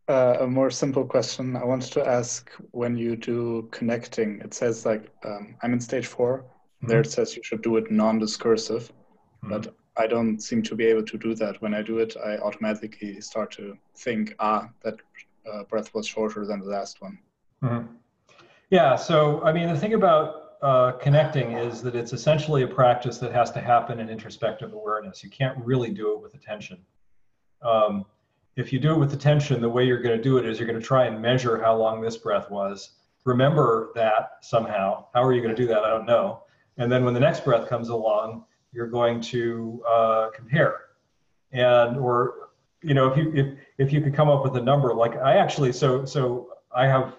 [0.07, 1.55] Uh, a more simple question.
[1.55, 6.07] I wanted to ask when you do connecting, it says like, um, I'm in stage
[6.07, 6.88] 4 mm-hmm.
[6.88, 8.91] There it says you should do it non discursive,
[9.43, 9.49] mm-hmm.
[9.49, 11.61] but I don't seem to be able to do that.
[11.61, 14.95] When I do it, I automatically start to think, ah, that
[15.51, 17.19] uh, breath was shorter than the last one.
[17.63, 17.88] Mm-hmm.
[18.69, 23.18] Yeah, so I mean, the thing about uh, connecting is that it's essentially a practice
[23.18, 25.24] that has to happen in introspective awareness.
[25.24, 26.78] You can't really do it with attention.
[27.62, 28.05] Um,
[28.55, 30.68] if you do it with attention, the way you're going to do it is you're
[30.68, 32.91] going to try and measure how long this breath was.
[33.24, 35.05] Remember that somehow.
[35.14, 35.84] How are you going to do that?
[35.84, 36.43] I don't know.
[36.78, 40.82] And then when the next breath comes along, you're going to uh, compare.
[41.51, 42.49] And or
[42.82, 45.38] you know if you if if you could come up with a number like I
[45.38, 47.16] actually so so I have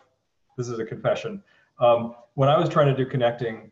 [0.57, 1.43] this is a confession.
[1.79, 3.71] Um, when I was trying to do connecting,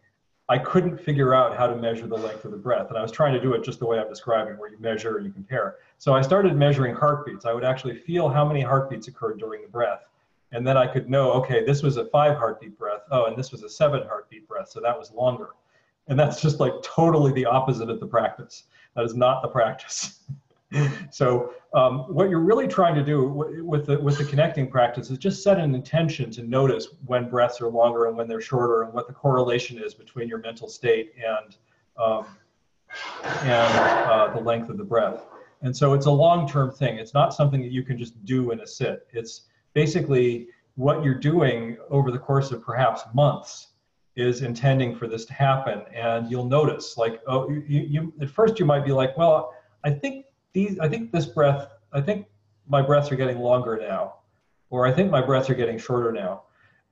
[0.48, 2.88] I couldn't figure out how to measure the length of the breath.
[2.88, 5.16] And I was trying to do it just the way I'm describing, where you measure
[5.16, 5.76] and you compare.
[5.98, 7.44] So I started measuring heartbeats.
[7.44, 10.08] I would actually feel how many heartbeats occurred during the breath.
[10.50, 13.02] And then I could know, okay, this was a five heartbeat breath.
[13.12, 14.68] Oh, and this was a seven heartbeat breath.
[14.70, 15.50] So that was longer.
[16.08, 18.64] And that's just like totally the opposite of the practice.
[18.96, 20.20] That is not the practice.
[21.10, 23.24] so um, what you're really trying to do
[23.64, 27.60] with the with the connecting practice is just set an intention to notice when breaths
[27.60, 31.12] are longer and when they're shorter and what the correlation is between your mental state
[31.16, 31.56] and
[31.96, 32.26] um,
[33.42, 35.24] and uh, the length of the breath.
[35.62, 36.98] And so it's a long-term thing.
[36.98, 39.06] It's not something that you can just do in a sit.
[39.12, 39.42] It's
[39.74, 43.68] basically what you're doing over the course of perhaps months
[44.16, 45.82] is intending for this to happen.
[45.94, 49.54] And you'll notice, like, oh, you, you at first you might be like, well,
[49.84, 52.26] I think these, I think this breath, I think
[52.68, 54.14] my breaths are getting longer now,
[54.70, 56.42] or I think my breaths are getting shorter now.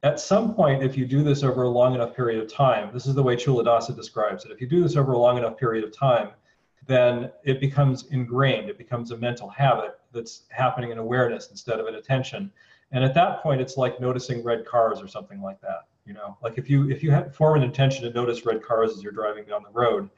[0.03, 3.07] At some point, if you do this over a long enough period of time, this
[3.07, 4.53] is the way Culadasa describes it.
[4.53, 6.31] If you do this over a long enough period of time,
[6.87, 8.71] then it becomes ingrained.
[8.71, 12.51] It becomes a mental habit that's happening in awareness instead of in attention.
[12.93, 15.89] And at that point, it's like noticing red cars or something like that.
[16.07, 18.93] You know, like if you if you have, form an intention to notice red cars
[18.93, 20.09] as you're driving down the road,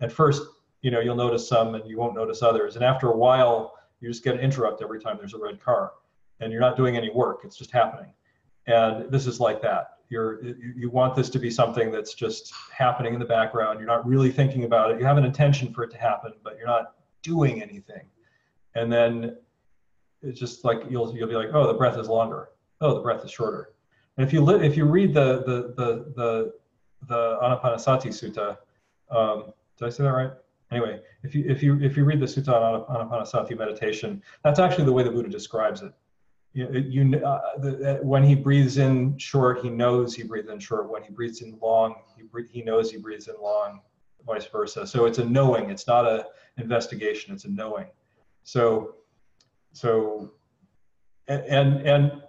[0.00, 0.42] at first,
[0.82, 2.76] you know, you'll notice some and you won't notice others.
[2.76, 5.92] And after a while, you just get an interrupt every time there's a red car,
[6.40, 7.40] and you're not doing any work.
[7.44, 8.12] It's just happening.
[8.66, 9.96] And this is like that.
[10.08, 13.78] You're you, want this to be something that's just happening in the background.
[13.78, 14.98] You're not really thinking about it.
[14.98, 18.06] You have an intention for it to happen, but you're not doing anything.
[18.74, 19.36] And then
[20.22, 22.48] it's just like you'll you'll be like, oh, the breath is longer.
[22.80, 23.74] Oh, the breath is shorter.
[24.16, 26.52] And if you li- if you read the the the the
[27.06, 28.58] the Anapanasati Sutta,
[29.16, 30.32] um, did I say that right?
[30.70, 32.52] Anyway, if you if you if you read the Sutta
[32.88, 35.92] on Anapanasati meditation, that's actually the way the Buddha describes it.
[36.52, 40.58] You, you uh, the, uh, when he breathes in short, he knows he breathes in
[40.58, 40.90] short.
[40.90, 43.80] When he breathes in long, he he knows he breathes in long,
[44.26, 44.86] vice versa.
[44.86, 45.70] So it's a knowing.
[45.70, 47.34] It's not a investigation.
[47.34, 47.86] It's a knowing.
[48.42, 48.96] So
[49.72, 50.32] so,
[51.28, 52.22] and, and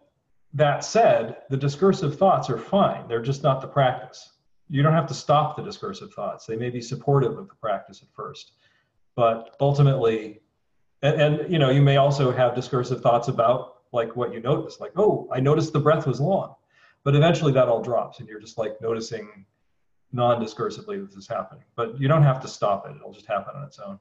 [0.54, 3.08] that said, the discursive thoughts are fine.
[3.08, 4.34] They're just not the practice.
[4.72, 6.46] You don't have to stop the discursive thoughts.
[6.46, 8.54] They may be supportive of the practice at first,
[9.18, 10.40] but ultimately,
[11.02, 14.80] and, and you know, you may also have discursive thoughts about like what you notice,
[14.80, 16.56] like, oh, I noticed the breath was long,
[17.04, 19.46] but eventually that all drops, and you're just like noticing
[20.14, 21.66] non-discursively this is happening.
[21.76, 24.00] But you don't have to stop it; it'll just happen on its own.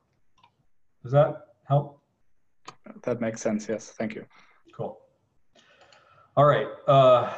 [1.03, 2.01] Does that help?
[3.03, 3.69] That makes sense.
[3.69, 3.91] Yes.
[3.91, 4.25] Thank you.
[4.73, 5.01] Cool.
[6.37, 6.69] All right.
[6.87, 7.33] Uh,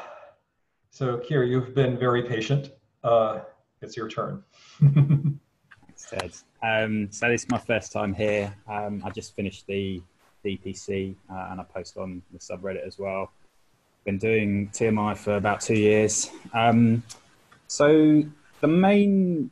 [0.90, 2.72] so, Kier, you've been very patient.
[3.02, 3.40] Uh,
[3.80, 4.42] it's your turn.
[6.62, 8.54] Um, so, this is my first time here.
[8.68, 10.02] Um, I just finished the
[10.44, 13.30] DPC uh, and I post on the subreddit as well.
[14.04, 16.30] Been doing TMI for about two years.
[16.52, 17.02] Um,
[17.66, 18.22] so,
[18.60, 19.50] the main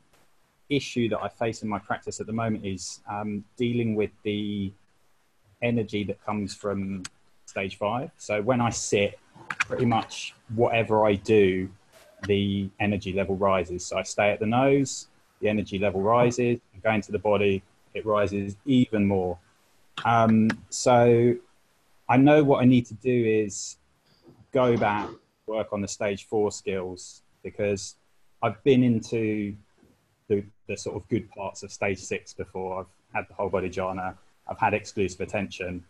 [0.68, 4.72] issue that I face in my practice at the moment is um, dealing with the
[5.62, 7.02] energy that comes from
[7.44, 8.10] stage five.
[8.16, 11.68] So when I sit, pretty much whatever I do,
[12.26, 13.84] the energy level rises.
[13.84, 15.08] So I stay at the nose,
[15.40, 17.62] the energy level rises, I go into the body,
[17.94, 19.38] it rises even more.
[20.04, 21.34] Um, so
[22.08, 23.76] I know what I need to do is
[24.52, 25.08] go back,
[25.46, 27.96] work on the stage four skills because
[28.42, 29.54] I've been into
[30.28, 32.80] the, the sort of good parts of stage six before.
[32.80, 34.14] I've had the whole body jhana,
[34.48, 35.84] I've had exclusive attention,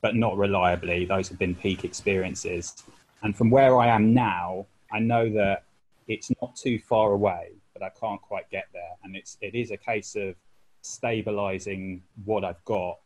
[0.00, 1.04] but not reliably.
[1.04, 2.82] Those have been peak experiences.
[3.22, 5.64] And from where I am now, I know that
[6.12, 8.96] it's not too far away, but I can't quite get there.
[9.04, 10.34] And it's, it is a case of
[10.82, 12.98] stabilizing what I've got.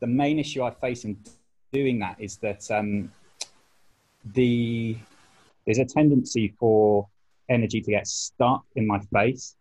[0.00, 1.16] The main issue I face in
[1.72, 3.12] doing that is that um,
[4.34, 4.96] the,
[5.64, 7.08] there's a tendency for
[7.48, 9.56] energy to get stuck in my face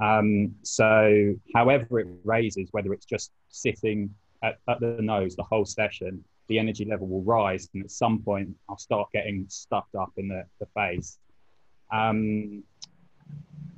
[0.00, 4.10] um, so, however it raises, whether it's just sitting
[4.42, 8.20] at, at, the nose the whole session, the energy level will rise, and at some
[8.20, 11.18] point, I'll start getting stuffed up in the, the face.
[11.92, 12.62] Um,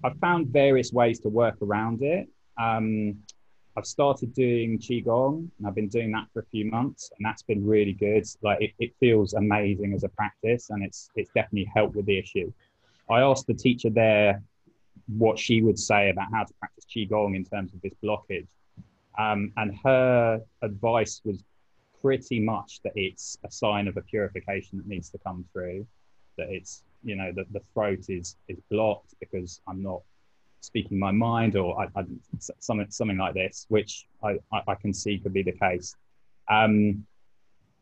[0.04, 2.28] I've found various ways to work around it.
[2.58, 3.16] Um,
[3.76, 7.42] I've started doing qigong, and I've been doing that for a few months, and that's
[7.42, 8.24] been really good.
[8.42, 12.18] Like it, it feels amazing as a practice, and it's it's definitely helped with the
[12.18, 12.50] issue.
[13.10, 14.42] I asked the teacher there
[15.18, 18.48] what she would say about how to practice qigong in terms of this blockage.
[19.18, 21.44] Um, and her advice was
[22.00, 25.86] pretty much that it's a sign of a purification that needs to come through.
[26.38, 30.02] That it's you know that the throat is is blocked because I'm not
[30.60, 32.04] speaking my mind or I, I,
[32.58, 35.94] something something like this, which I, I, can see could be the case.
[36.50, 37.06] Um,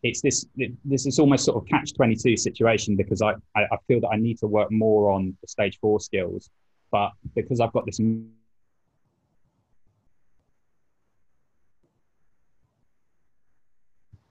[0.02, 0.46] it's this
[0.84, 4.16] this is almost sort of catch twenty two situation because I, I feel that I
[4.16, 6.50] need to work more on the stage four skills
[6.94, 7.98] but because I've got this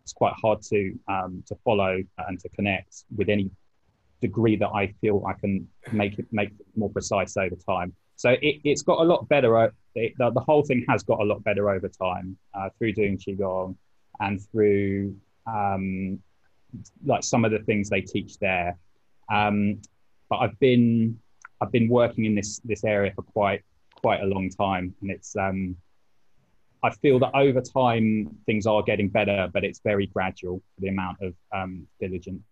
[0.03, 3.49] it's quite hard to um, to follow and to connect with any
[4.27, 7.89] degree that I feel I can make it make it more precise over time.
[8.15, 9.51] so it, it's got a lot better.
[9.95, 13.17] It, the, the, whole thing has got a lot better over time uh, through doing
[13.17, 13.75] qigong
[14.19, 15.15] and through
[15.45, 16.19] um,
[17.05, 18.77] like some of the things they teach there.
[19.31, 19.81] Um,
[20.29, 21.19] but I've been
[21.61, 23.61] I've been working in this this area for quite
[24.01, 25.75] quite a long time, and it's um,
[26.87, 30.61] I feel that over time things are getting better, but it's very gradual.
[30.79, 32.43] The amount of um, diligence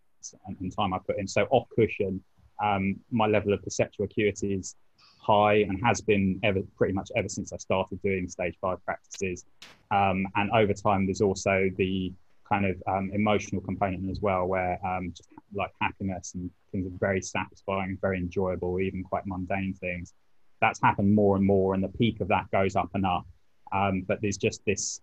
[0.45, 1.27] and, and, time I put in.
[1.27, 2.21] So off cushion,
[2.63, 4.75] um, my level of perceptual acuity is
[5.19, 9.45] high and has been ever pretty much ever since I started doing stage five practices.
[9.91, 12.13] Um, and over time, there's also the
[12.51, 16.97] kind of um, emotional component as well, where um, just like happiness and things are
[16.99, 20.13] very satisfying, very enjoyable, even quite mundane things.
[20.59, 23.25] That's happened more and more, and the peak of that goes up and up.
[23.71, 25.01] Um, but there's just this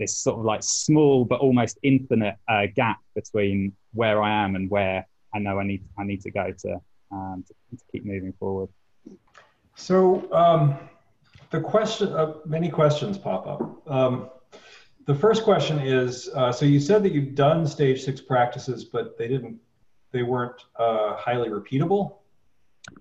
[0.00, 4.68] this sort of like small but almost infinite uh, gap between where I am and
[4.68, 6.80] where I know I need I need to go to
[7.12, 8.68] um, to, to keep moving forward.
[9.76, 10.76] So um,
[11.50, 13.88] the question, uh, many questions pop up.
[13.88, 14.30] Um,
[15.06, 19.16] the first question is, uh, so you said that you've done stage six practices, but
[19.18, 19.58] they didn't,
[20.12, 22.16] they weren't uh, highly repeatable.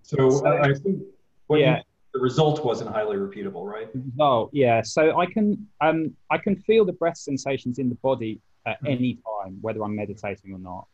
[0.01, 1.01] So I think
[1.49, 1.81] yeah.
[2.19, 3.87] The result wasn't highly repeatable, right?
[4.19, 4.81] Oh yeah.
[4.81, 8.87] So I can, um, I can feel the breath sensations in the body at mm-hmm.
[8.87, 10.85] any time, whether I'm meditating or not.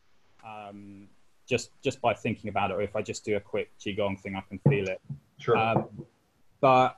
[0.46, 1.08] Um,
[1.48, 4.36] just just by thinking about it, or if I just do a quick qigong thing,
[4.36, 5.00] I can feel it.
[5.38, 5.56] Sure.
[5.56, 5.88] Um,
[6.60, 6.96] but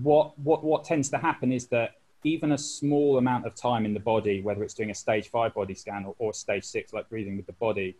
[0.00, 3.94] what what what tends to happen is that even a small amount of time in
[3.94, 7.08] the body, whether it's doing a stage five body scan or, or stage six, like
[7.08, 7.96] breathing with the body,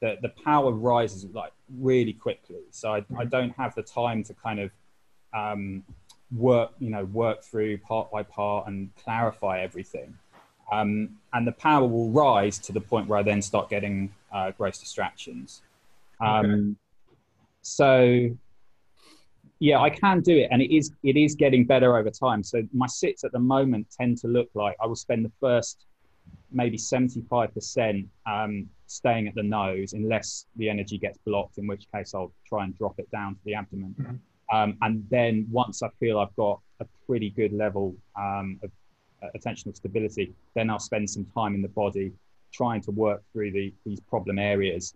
[0.00, 2.60] the, the power rises like really quickly.
[2.70, 4.70] So I, I don't have the time to kind of
[5.32, 5.84] um,
[6.36, 10.16] work, you know, work through part by part and clarify everything.
[10.72, 14.50] Um, and the power will rise to the point where I then start getting uh,
[14.52, 15.62] gross distractions.
[16.20, 16.74] Um, okay.
[17.62, 18.36] So
[19.60, 22.42] yeah, I can do it, and it is it is getting better over time.
[22.42, 25.86] So my sits at the moment tend to look like I will spend the first
[26.54, 31.66] maybe seventy five percent um, staying at the nose, unless the energy gets blocked, in
[31.66, 33.94] which case I'll try and drop it down to the abdomen.
[34.00, 34.56] Mm-hmm.
[34.56, 38.70] Um, and then once I feel I've got a pretty good level um, of
[39.22, 42.12] uh, attentional stability, then I'll spend some time in the body
[42.52, 44.94] trying to work through the, these problem areas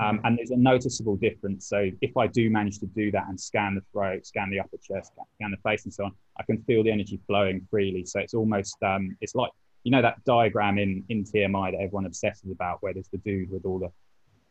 [0.00, 1.66] um, and there's a noticeable difference.
[1.66, 4.78] So if I do manage to do that and scan the throat, scan the upper
[4.78, 8.06] chest, scan the face, and so on, I can feel the energy flowing freely.
[8.06, 9.50] So it's almost um, it's like
[9.84, 13.50] you know that diagram in in TMI that everyone obsesses about, where there's the dude
[13.50, 13.90] with all the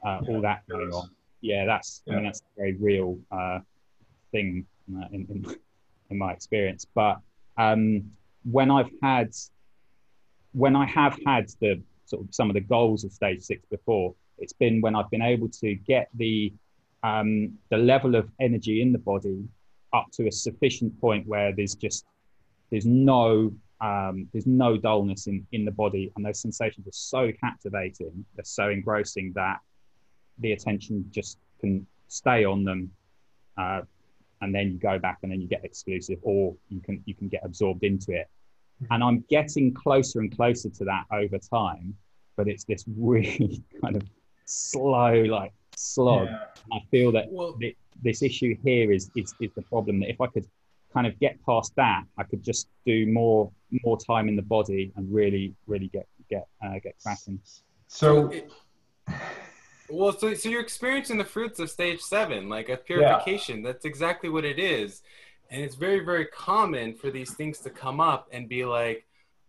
[0.07, 1.09] uh, yeah, all that going on.
[1.41, 2.13] Yeah, that's yeah.
[2.13, 3.59] I mean that's a very real uh,
[4.31, 4.65] thing
[4.95, 5.55] uh, in, in,
[6.09, 6.85] in my experience.
[6.93, 7.19] But
[7.57, 8.11] um,
[8.43, 9.33] when I've had
[10.53, 14.15] when I have had the sort of some of the goals of stage six before
[14.39, 16.53] it's been when I've been able to get the
[17.03, 19.47] um, the level of energy in the body
[19.93, 22.05] up to a sufficient point where there's just
[22.71, 23.51] there's no
[23.81, 28.43] um, there's no dullness in, in the body and those sensations are so captivating they're
[28.43, 29.59] so engrossing that
[30.39, 32.91] the attention just can stay on them
[33.57, 33.81] uh,
[34.41, 37.27] and then you go back and then you get exclusive or you can you can
[37.27, 38.27] get absorbed into it
[38.91, 41.93] and i'm getting closer and closer to that over time
[42.39, 44.03] but it's this really kind of
[44.49, 46.27] slow, like slog.
[46.27, 46.45] Yeah.
[46.73, 49.99] I feel that well, th- this issue here is, is is the problem.
[49.99, 50.47] That if I could
[50.93, 53.51] kind of get past that, I could just do more
[53.83, 57.39] more time in the body and really really get get uh, get cracking.
[57.87, 58.31] So.
[59.89, 63.57] well, so, so you're experiencing the fruits of stage seven, like a purification.
[63.57, 63.71] Yeah.
[63.71, 65.01] That's exactly what it is.
[65.49, 69.05] And it's very, very common for these things to come up and be like,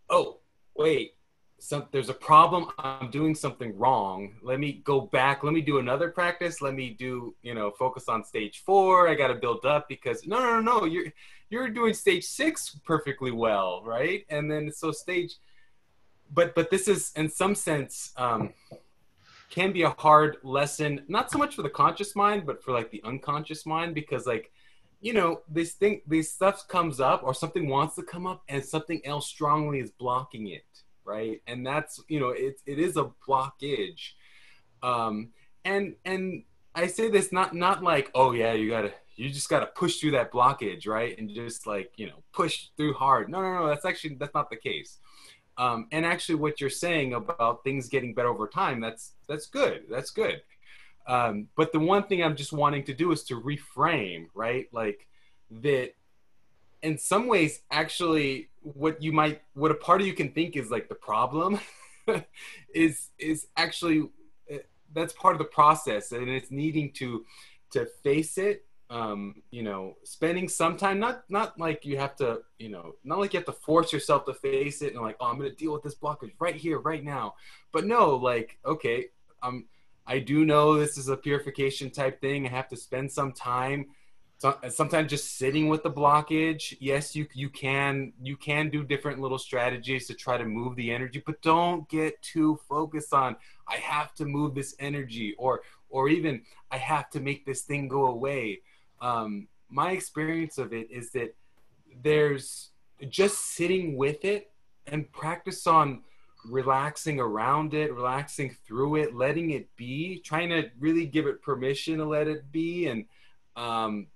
[0.09, 0.39] oh,
[0.75, 1.13] wait,
[1.61, 4.33] some, there's a problem i'm doing something wrong.
[4.41, 8.09] Let me go back let me do another practice let me do you know focus
[8.09, 11.05] on stage four i got to build up because no no no no you're
[11.49, 14.25] you're doing stage six perfectly well right?
[14.29, 15.35] And then so stage
[16.33, 18.53] but but this is in some sense um,
[19.49, 22.89] can be a hard lesson not so much for the conscious mind but for like
[22.89, 24.51] the unconscious mind because like
[25.01, 28.63] you know this thing this stuff comes up or something wants to come up and
[28.63, 30.63] something else strongly is blocking it
[31.05, 31.41] right?
[31.47, 34.11] And that's you know it it is a blockage,
[34.83, 35.29] um,
[35.65, 36.43] and and
[36.75, 40.11] I say this not not like oh yeah you gotta you just gotta push through
[40.11, 43.29] that blockage right and just like you know push through hard.
[43.29, 44.99] No no no that's actually that's not the case.
[45.57, 49.83] Um, and actually what you're saying about things getting better over time that's that's good
[49.89, 50.41] that's good
[51.07, 55.07] um, but the one thing i'm just wanting to do is to reframe right like
[55.51, 55.91] that
[56.83, 60.69] in some ways actually what you might what a part of you can think is
[60.69, 61.59] like the problem
[62.73, 64.09] is is actually
[64.51, 64.57] uh,
[64.93, 67.25] that's part of the process and it's needing to
[67.71, 72.41] to face it um, you know, spending some time, not not like you have to,
[72.59, 75.27] you know, not like you have to force yourself to face it and like, oh,
[75.27, 77.35] I'm gonna deal with this blockage right here, right now.
[77.71, 79.05] But no, like, okay,
[79.41, 79.65] um,
[80.05, 82.45] I do know this is a purification type thing.
[82.45, 83.87] I have to spend some time.
[84.41, 86.75] So, sometimes just sitting with the blockage.
[86.79, 90.91] Yes, you you can you can do different little strategies to try to move the
[90.91, 93.35] energy, but don't get too focused on
[93.67, 97.87] I have to move this energy or or even I have to make this thing
[97.87, 98.61] go away
[99.01, 101.35] um, my experience of it is that
[102.03, 102.69] there's
[103.09, 104.51] just sitting with it
[104.87, 106.01] and practice on
[106.45, 111.97] relaxing around it, relaxing through it, letting it be, trying to really give it permission
[111.97, 112.87] to let it be.
[112.87, 113.05] And
[113.55, 114.07] um,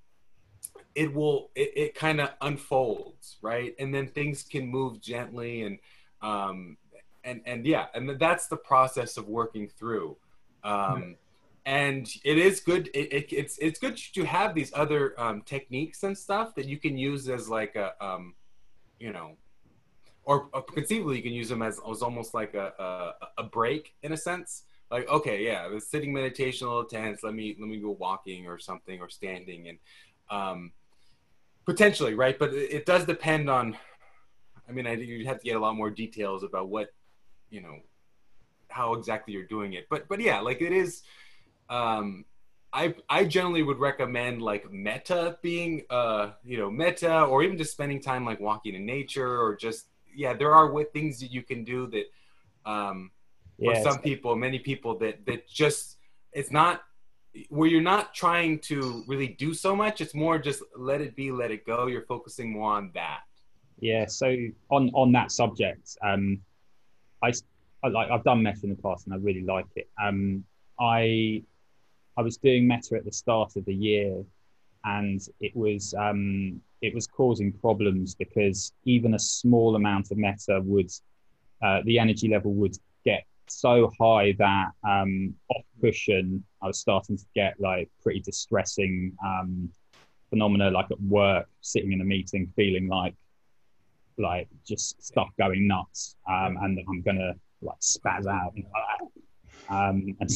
[0.93, 3.75] it will, it, it kind of unfolds, right?
[3.79, 5.79] And then things can move gently and,
[6.21, 6.77] um,
[7.23, 10.15] and, and yeah, and that's the process of working through.
[10.63, 11.15] Um,
[11.65, 16.03] and it is good it, it, it's it's good to have these other um, techniques
[16.03, 18.35] and stuff that you can use as like a um,
[18.99, 19.31] you know
[20.23, 23.93] or, or, conceivably you can use them as, as almost like a, a, a break
[24.03, 27.67] in a sense like okay yeah the sitting meditation a little tense let me let
[27.67, 29.79] me go walking or something or standing and
[30.29, 30.71] um,
[31.65, 32.37] potentially right?
[32.37, 33.77] But it, it does depend on
[34.67, 36.91] i mean I, you'd have to get a lot more details about what
[37.51, 37.81] you know
[38.67, 39.87] how exactly you're doing it.
[39.89, 41.03] But but yeah like it is
[41.69, 42.25] um,
[42.73, 47.71] I I generally would recommend like metta being uh you know metta or even just
[47.71, 51.41] spending time like walking in nature or just yeah there are what things that you
[51.41, 52.05] can do that
[52.69, 53.11] um
[53.63, 55.97] for some people many people that that just
[56.33, 56.83] it's not
[57.49, 61.31] where you're not trying to really do so much it's more just let it be
[61.31, 61.87] let it go.
[61.87, 63.21] You're focusing more on that.
[63.79, 64.35] Yeah so
[64.69, 66.39] on on that subject um
[67.21, 67.31] i,
[67.83, 69.89] I like i've done metta in the past and i really like it.
[70.01, 70.45] Um
[70.79, 71.43] i
[72.17, 74.23] I was doing metta at the start of the year,
[74.85, 80.61] and it was um, it was causing problems because even a small amount of metta
[80.63, 80.91] would
[81.61, 82.77] uh, the energy level would
[83.47, 89.69] so high that um, off cushion I was starting to get like pretty distressing um,
[90.29, 93.15] phenomena, like at work, sitting in a meeting, feeling like
[94.17, 98.53] like just stuff going nuts, um, and that I'm gonna like spaz out.
[99.67, 100.29] Um, and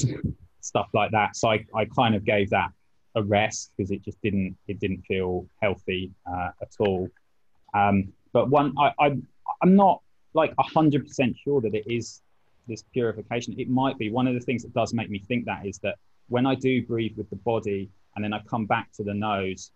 [0.62, 1.36] stuff like that.
[1.36, 2.70] So I, I kind of gave that
[3.16, 7.10] a rest because it just didn't it didn't feel healthy uh, at all.
[7.74, 9.18] Um, but one I, I
[9.62, 10.02] I'm not
[10.34, 12.22] like hundred percent sure that it is
[12.70, 13.56] this purification.
[13.58, 15.96] It might be one of the things that does make me think that is that
[16.30, 19.72] when I do breathe with the body and then I come back to the nose.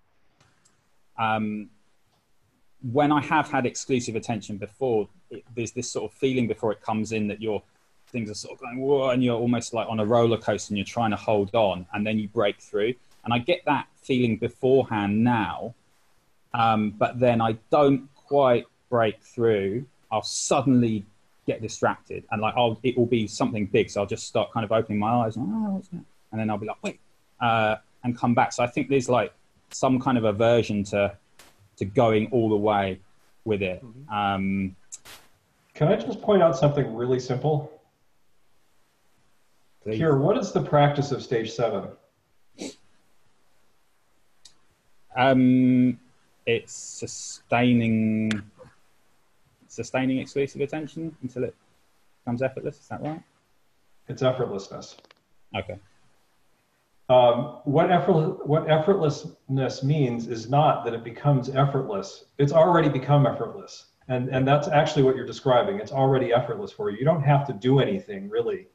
[1.17, 1.69] Um,
[2.91, 6.81] when I have had exclusive attention before, it, there's this sort of feeling before it
[6.81, 7.61] comes in that you're
[8.07, 10.77] things are sort of going whoa, and you're almost like on a roller coaster and
[10.77, 12.93] you're trying to hold on, and then you break through.
[13.25, 15.73] And I get that feeling beforehand now,
[16.53, 19.85] um, but then I don't quite break through.
[20.11, 21.05] I'll suddenly
[21.45, 24.63] get distracted, and like I'll it will be something big, so I'll just start kind
[24.63, 26.03] of opening my eyes, and, oh, what's that?
[26.33, 26.99] and then I'll be like, wait,
[27.39, 28.51] uh, and come back.
[28.51, 29.33] So I think there's like
[29.69, 31.15] some kind of aversion to
[31.77, 32.99] to going all the way
[33.45, 33.83] with it.
[33.83, 34.13] Mm-hmm.
[34.13, 34.75] Um,
[35.73, 37.71] Can I just point out something really simple?
[39.85, 41.89] Here, what is the practice of stage seven?
[45.15, 45.99] Um,
[46.45, 48.31] it's sustaining,
[49.73, 51.55] sustaining exclusive attention until it
[52.23, 52.79] becomes effortless.
[52.79, 53.21] Is that right?
[54.07, 54.95] It's effortlessness.
[55.55, 55.77] Okay.
[57.09, 62.25] Um, what effort, what effortlessness means is not that it becomes effortless.
[62.37, 65.79] It's already become effortless, and and that's actually what you're describing.
[65.79, 66.97] It's already effortless for you.
[66.97, 68.67] You don't have to do anything really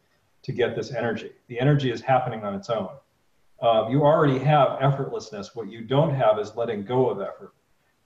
[0.43, 1.33] to get this energy.
[1.49, 2.91] The energy is happening on its own.
[3.61, 5.57] Um, you already have effortlessness.
[5.57, 7.55] What you don't have is letting go of effort.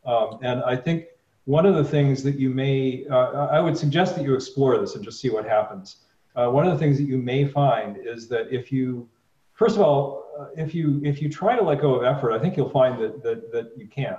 [0.04, 1.06] Um, and I think
[1.44, 4.94] one of the things that you may, uh, I would suggest that you explore this
[4.94, 5.96] and just see what happens.
[6.36, 9.08] Uh, one of the things that you may find is that if you,
[9.52, 12.38] first of all, uh, if you if you try to let go of effort, I
[12.38, 14.16] think you'll find that that, that you can.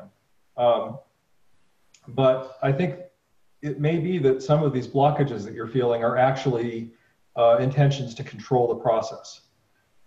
[0.57, 0.99] Um,
[2.09, 2.99] but I think
[3.61, 6.91] it may be that some of these blockages that you're feeling are actually
[7.35, 9.41] uh, intentions to control the process.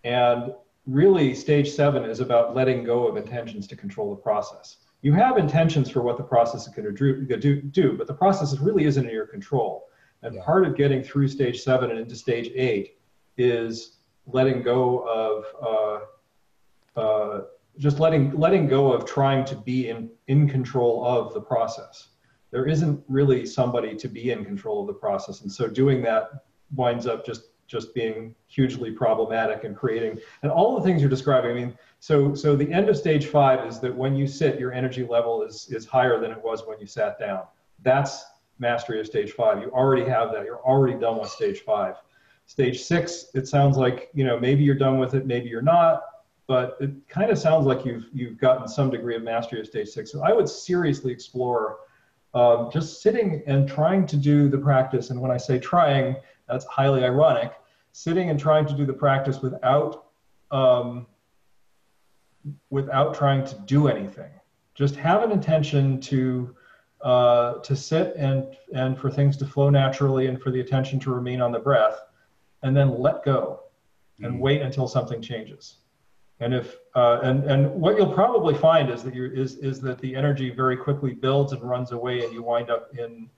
[0.04, 0.52] And
[0.86, 4.76] really, stage seven is about letting go of intentions to control the process.
[5.06, 8.58] You have intentions for what the process is going to do, do but the process
[8.58, 9.88] really isn't in your control.
[10.22, 10.42] And yeah.
[10.42, 12.98] part of getting through stage seven and into stage eight
[13.38, 16.00] is letting go of
[16.96, 17.42] uh, uh,
[17.78, 22.08] just letting letting go of trying to be in, in control of the process.
[22.50, 26.46] There isn't really somebody to be in control of the process, and so doing that
[26.74, 31.50] winds up just just being hugely problematic and creating and all the things you're describing.
[31.50, 34.72] I mean, so so the end of stage five is that when you sit, your
[34.72, 37.42] energy level is is higher than it was when you sat down.
[37.82, 38.24] That's
[38.58, 39.60] mastery of stage five.
[39.60, 40.44] You already have that.
[40.44, 41.96] You're already done with stage five.
[42.46, 46.02] Stage six, it sounds like you know maybe you're done with it, maybe you're not,
[46.46, 49.88] but it kind of sounds like you've you've gotten some degree of mastery of stage
[49.88, 50.12] six.
[50.12, 51.78] So I would seriously explore
[52.34, 55.10] um, just sitting and trying to do the practice.
[55.10, 56.16] And when I say trying,
[56.48, 57.52] that's highly ironic.
[57.92, 60.06] Sitting and trying to do the practice without
[60.50, 61.06] um,
[62.70, 64.30] without trying to do anything.
[64.74, 66.54] Just have an intention to
[67.00, 71.10] uh, to sit and and for things to flow naturally and for the attention to
[71.12, 71.98] remain on the breath,
[72.62, 73.60] and then let go,
[74.18, 74.42] and mm-hmm.
[74.42, 75.76] wait until something changes.
[76.40, 79.98] And if uh, and and what you'll probably find is that you is is that
[80.00, 83.30] the energy very quickly builds and runs away, and you wind up in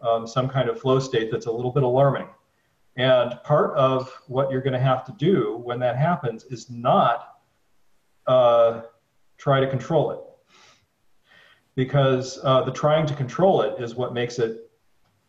[0.00, 2.28] um, some kind of flow state that's a little bit alarming.
[2.96, 7.36] And part of what you're going to have to do when that happens is not
[8.26, 8.82] uh,
[9.36, 10.20] try to control it,
[11.74, 14.70] because uh, the trying to control it is what makes it,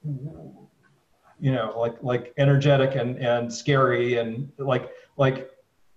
[0.03, 5.51] you know, like like energetic and and scary and like like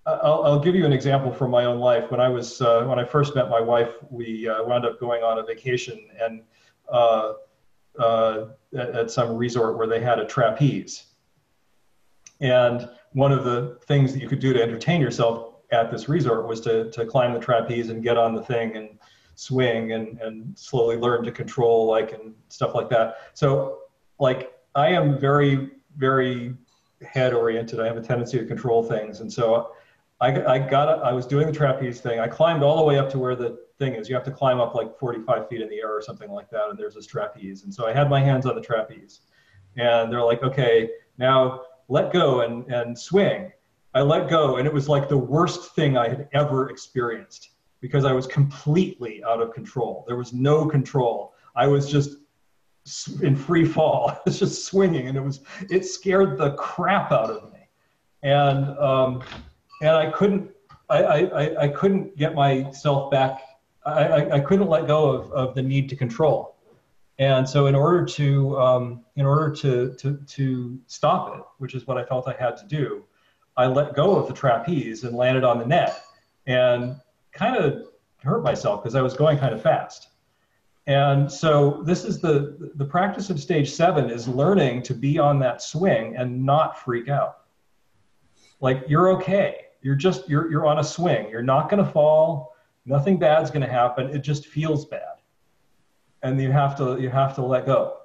[0.06, 2.10] I'll, I'll, give you an example from my own life.
[2.10, 5.22] When I was uh, when I first met my wife, we uh, wound up going
[5.22, 6.42] on a vacation and
[6.90, 7.34] uh,
[7.98, 11.09] uh at, at, some resort where they had a trapeze.
[12.40, 16.46] And one of the things that you could do to entertain yourself at this resort
[16.48, 18.98] was to to climb the trapeze and get on the thing and
[19.34, 23.16] swing and and slowly learn to control like and stuff like that.
[23.34, 23.78] So
[24.18, 26.54] like I am very very
[27.02, 27.80] head oriented.
[27.80, 29.72] I have a tendency to control things, and so
[30.20, 32.20] I, I got I was doing the trapeze thing.
[32.20, 34.08] I climbed all the way up to where the thing is.
[34.08, 36.68] You have to climb up like 45 feet in the air or something like that,
[36.68, 37.64] and there's this trapeze.
[37.64, 39.20] And so I had my hands on the trapeze,
[39.76, 43.52] and they're like, okay, now let go and and swing.
[43.92, 47.50] I let go, and it was like the worst thing I had ever experienced
[47.80, 50.04] because I was completely out of control.
[50.06, 51.34] There was no control.
[51.56, 52.18] I was just
[53.20, 54.10] in free fall.
[54.14, 57.58] I was just swinging, and it was it scared the crap out of me.
[58.22, 59.22] And um,
[59.82, 60.50] and I couldn't,
[60.88, 63.40] I, I, I couldn't get myself back.
[63.84, 66.56] I, I, I couldn't let go of, of the need to control.
[67.20, 71.86] And so in order to, um, in order to, to, to stop it, which is
[71.86, 73.04] what I felt I had to do,
[73.56, 76.02] I let go of the trapeze and landed on the net
[76.48, 76.96] and
[77.32, 77.84] kind of
[78.24, 80.08] hurt myself because I was going kind of fast.
[80.88, 85.38] And so this is the the practice of stage seven is learning to be on
[85.40, 87.42] that swing and not freak out.
[88.60, 91.28] Like you're okay you're just you're you're on a swing.
[91.30, 92.54] You're not going to fall.
[92.86, 94.10] Nothing bad's going to happen.
[94.10, 95.09] It just feels bad,
[96.22, 97.98] and you have to you have to let go.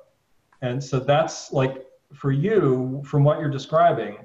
[0.62, 4.18] And so that's like for you, from what you're describing,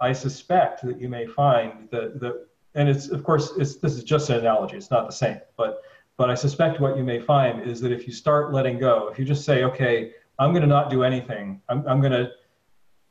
[0.00, 4.04] I suspect that you may find that that and it's of course it's this is
[4.04, 4.76] just an analogy.
[4.76, 5.82] It's not the same, but
[6.16, 9.18] but I suspect what you may find is that if you start letting go, if
[9.18, 11.60] you just say, okay, I'm going to not do anything.
[11.68, 12.30] I'm, I'm going to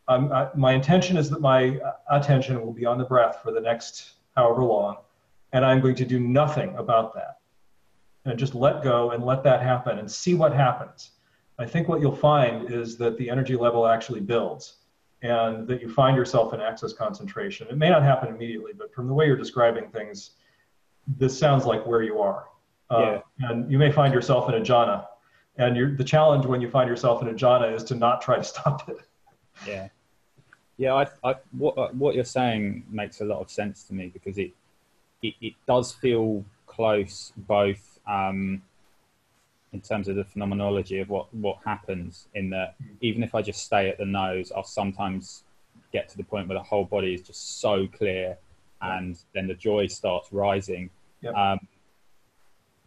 [0.07, 1.79] I'm my intention is that my
[2.09, 4.97] attention will be on the breath for the next however long,
[5.53, 7.40] and I'm going to do nothing about that.
[8.25, 11.11] And just let go and let that happen and see what happens.
[11.57, 14.77] I think what you'll find is that the energy level actually builds
[15.21, 17.67] and that you find yourself in access concentration.
[17.69, 20.31] It may not happen immediately, but from the way you're describing things,
[21.17, 22.45] this sounds like where you are.
[22.89, 23.49] Uh, yeah.
[23.49, 25.05] and you may find yourself in a jhana.
[25.57, 28.43] And the challenge when you find yourself in a jhana is to not try to
[28.53, 28.97] stop it.
[29.67, 29.87] Yeah.
[30.77, 34.39] Yeah, I, I, what what you're saying makes a lot of sense to me because
[34.39, 34.51] it
[35.21, 38.61] it, it does feel close both um,
[39.73, 42.27] in terms of the phenomenology of what what happens.
[42.35, 45.43] In that, even if I just stay at the nose, I'll sometimes
[45.93, 48.37] get to the point where the whole body is just so clear,
[48.81, 50.89] and then the joy starts rising.
[51.21, 51.35] Yep.
[51.35, 51.59] Um,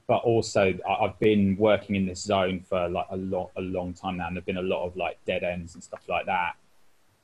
[0.07, 4.19] but also, I've been working in this zone for like a lot, a long time
[4.19, 6.57] now, and there've been a lot of like dead ends and stuff like that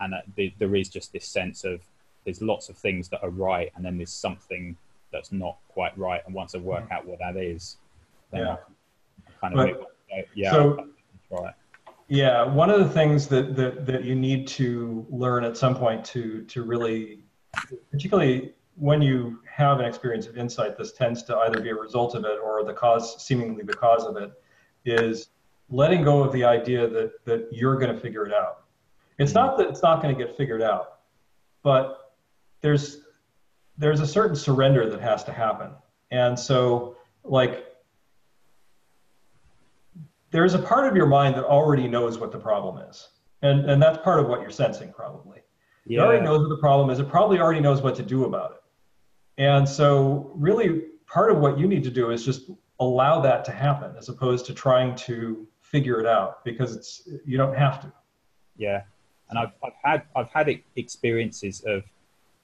[0.00, 0.14] and
[0.58, 1.80] there is just this sense of
[2.24, 4.76] there's lots of things that are right, and then there's something
[5.12, 6.20] that's not quite right.
[6.26, 7.76] And once I work out what that is,
[8.32, 8.56] then yeah.
[9.26, 10.88] I kind of but, yeah, so,
[11.30, 11.54] right.
[12.08, 16.04] Yeah, one of the things that, that that you need to learn at some point
[16.06, 17.20] to to really,
[17.90, 22.14] particularly when you have an experience of insight, this tends to either be a result
[22.14, 24.32] of it or the cause, seemingly the cause of it,
[24.84, 25.28] is
[25.68, 28.60] letting go of the idea that that you're going to figure it out
[29.20, 29.46] it's mm-hmm.
[29.46, 31.00] not that it's not going to get figured out,
[31.62, 32.14] but
[32.62, 33.02] there's
[33.80, 35.70] there's a certain surrender that has to happen.
[36.10, 37.66] And so like
[40.30, 43.08] there's a part of your mind that already knows what the problem is.
[43.42, 45.40] And and that's part of what you're sensing probably.
[45.86, 46.00] Yeah.
[46.00, 46.98] It already knows what the problem is.
[46.98, 48.58] It probably already knows what to do about it.
[49.42, 53.52] And so, really, part of what you need to do is just allow that to
[53.52, 57.92] happen, as opposed to trying to figure it out, because it's you don't have to.
[58.58, 58.82] Yeah,
[59.30, 61.84] and I've I've had I've had experiences of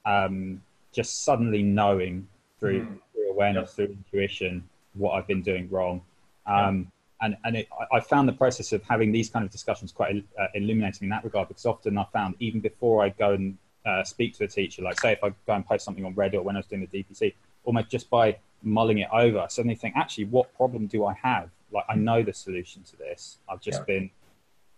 [0.05, 2.27] um, just suddenly knowing
[2.59, 2.99] through, mm.
[3.13, 6.01] through awareness, through intuition, what I've been doing wrong.
[6.45, 6.91] Um,
[7.21, 10.47] and and it, I found the process of having these kind of discussions quite uh,
[10.53, 14.37] illuminating in that regard because often I found even before I go and uh, speak
[14.37, 16.55] to a teacher, like say if I go and post something on Reddit or when
[16.55, 17.33] I was doing the DPC,
[17.63, 21.49] almost just by mulling it over, I suddenly think, actually, what problem do I have?
[21.71, 23.37] Like I know the solution to this.
[23.49, 23.85] I've just yeah.
[23.85, 24.09] been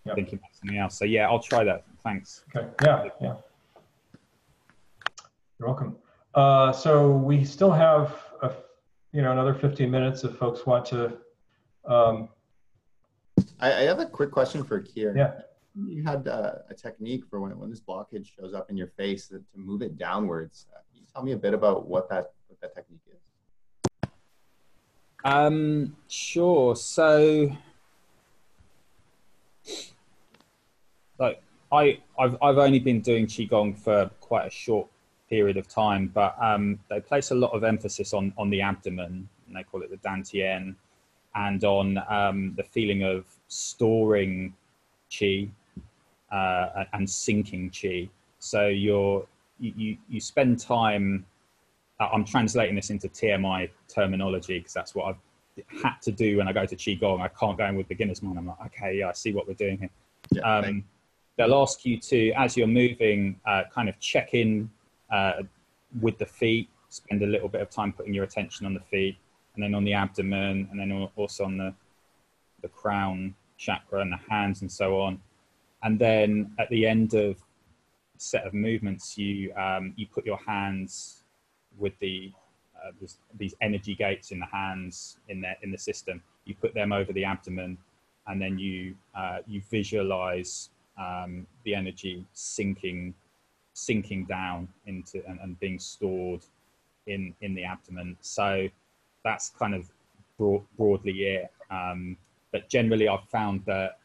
[0.04, 0.14] yep.
[0.14, 0.98] thinking about something else.
[0.98, 1.84] So yeah, I'll try that.
[2.02, 2.44] Thanks.
[2.54, 2.66] Okay.
[2.82, 3.08] Yeah.
[3.20, 3.34] Yeah.
[5.60, 5.96] You're welcome.
[6.34, 8.50] Uh, so we still have a,
[9.12, 11.18] you know another 15 minutes if folks want to
[11.84, 12.30] um,
[13.60, 15.14] I, I, have a quick question for Keir.
[15.14, 15.32] Yeah.
[15.74, 19.28] You had uh, a technique for when, when this blockage shows up in your face
[19.28, 20.66] to, to move it downwards.
[20.72, 24.10] Uh, can you tell me a bit about what that what that technique is?
[25.24, 26.74] Um, sure.
[26.74, 27.54] So,
[31.18, 34.88] like, I I've I've only been doing qigong for quite a short
[35.30, 39.28] period of time, but um, they place a lot of emphasis on on the abdomen,
[39.46, 40.74] and they call it the dantian
[41.36, 44.52] and on um, the feeling of storing
[45.16, 45.48] chi
[46.32, 48.08] uh, and sinking chi.
[48.40, 49.26] So you're
[49.58, 51.24] you you spend time.
[52.00, 56.52] I'm translating this into TMI terminology because that's what I've had to do when I
[56.52, 57.20] go to qigong.
[57.20, 58.38] I can't go in with beginner's mind.
[58.38, 59.90] I'm like, okay, yeah, I see what we're doing here.
[60.32, 60.84] Yeah, um,
[61.36, 64.70] they'll ask you to, as you're moving, uh, kind of check in
[65.10, 65.42] uh,
[66.00, 66.68] with the feet.
[66.88, 69.16] Spend a little bit of time putting your attention on the feet
[69.54, 71.74] and then on the abdomen, and then also on the
[72.62, 75.20] the crown chakra and the hands and so on.
[75.82, 77.38] And then at the end of
[78.16, 81.22] set of movements, you um, you put your hands
[81.78, 82.32] with the
[82.76, 82.90] uh,
[83.38, 86.22] these energy gates in the hands in there in the system.
[86.44, 87.78] You put them over the abdomen,
[88.26, 93.14] and then you uh, you visualize um, the energy sinking
[93.80, 96.44] sinking down into and, and being stored
[97.06, 98.16] in in the abdomen.
[98.20, 98.68] So
[99.24, 99.90] that's kind of
[100.38, 101.50] broad, broadly it.
[101.70, 102.16] Um,
[102.52, 103.98] but generally, I've found that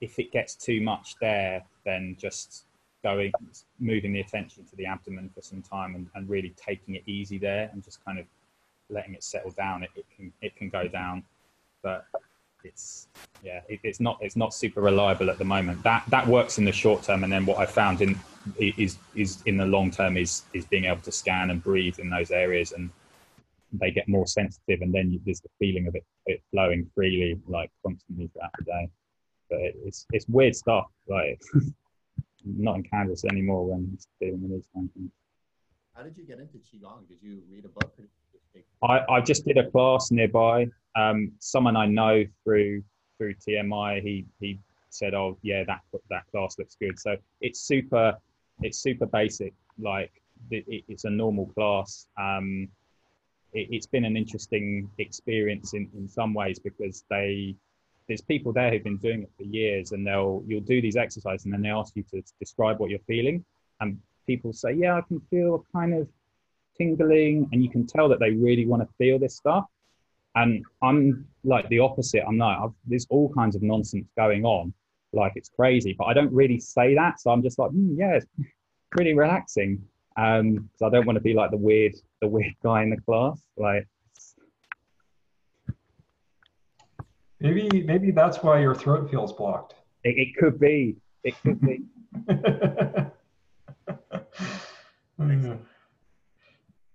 [0.00, 2.64] if it gets too much there, then just
[3.02, 3.32] going,
[3.78, 7.38] moving the attention to the abdomen for some time and, and really taking it easy
[7.38, 8.26] there and just kind of
[8.88, 11.22] letting it settle down, it, it can it can go down.
[11.82, 12.06] But
[12.64, 13.08] it's
[13.42, 15.82] yeah, it, it's not it's not super reliable at the moment.
[15.82, 18.18] That that works in the short term, and then what I found in
[18.58, 22.10] is is in the long term is is being able to scan and breathe in
[22.10, 22.90] those areas and
[23.80, 27.40] they get more sensitive, and then you, there's the feeling of it, it flowing freely,
[27.48, 28.88] like constantly throughout the day.
[29.50, 30.86] But it, it's it's weird stuff.
[31.08, 31.40] Like
[32.44, 35.10] not in Kansas anymore when dealing with these kind of things.
[35.94, 37.08] How did you get into qigong?
[37.08, 37.92] Did you read a book?
[38.82, 40.66] I, I just did a class nearby.
[40.96, 42.82] Um, someone I know through
[43.18, 44.58] through TMI, he he
[44.90, 45.80] said, "Oh yeah, that
[46.10, 48.16] that class looks good." So it's super
[48.62, 49.54] it's super basic.
[49.78, 50.12] Like
[50.50, 52.06] it, it's a normal class.
[52.18, 52.68] Um,
[53.52, 57.54] it, has been an interesting experience in, in some ways because they
[58.08, 61.44] there's people there who've been doing it for years and they'll you'll do these exercises
[61.44, 63.44] and then they ask you to describe what you're feeling
[63.80, 66.08] and people say yeah i can feel kind of
[66.76, 69.64] tingling and you can tell that they really want to feel this stuff
[70.36, 74.72] and i'm like the opposite i'm like I've, there's all kinds of nonsense going on.
[75.12, 78.16] Like it's crazy but i don't really say that so i'm just like mm, yeah
[78.16, 78.26] it's
[78.90, 79.82] pretty relaxing.
[80.16, 83.00] Um because i don't want to be like the weird the weird guy in the
[83.00, 83.86] class like
[87.40, 89.74] maybe maybe that's why your throat feels blocked.
[90.02, 91.82] It, it could be it could be.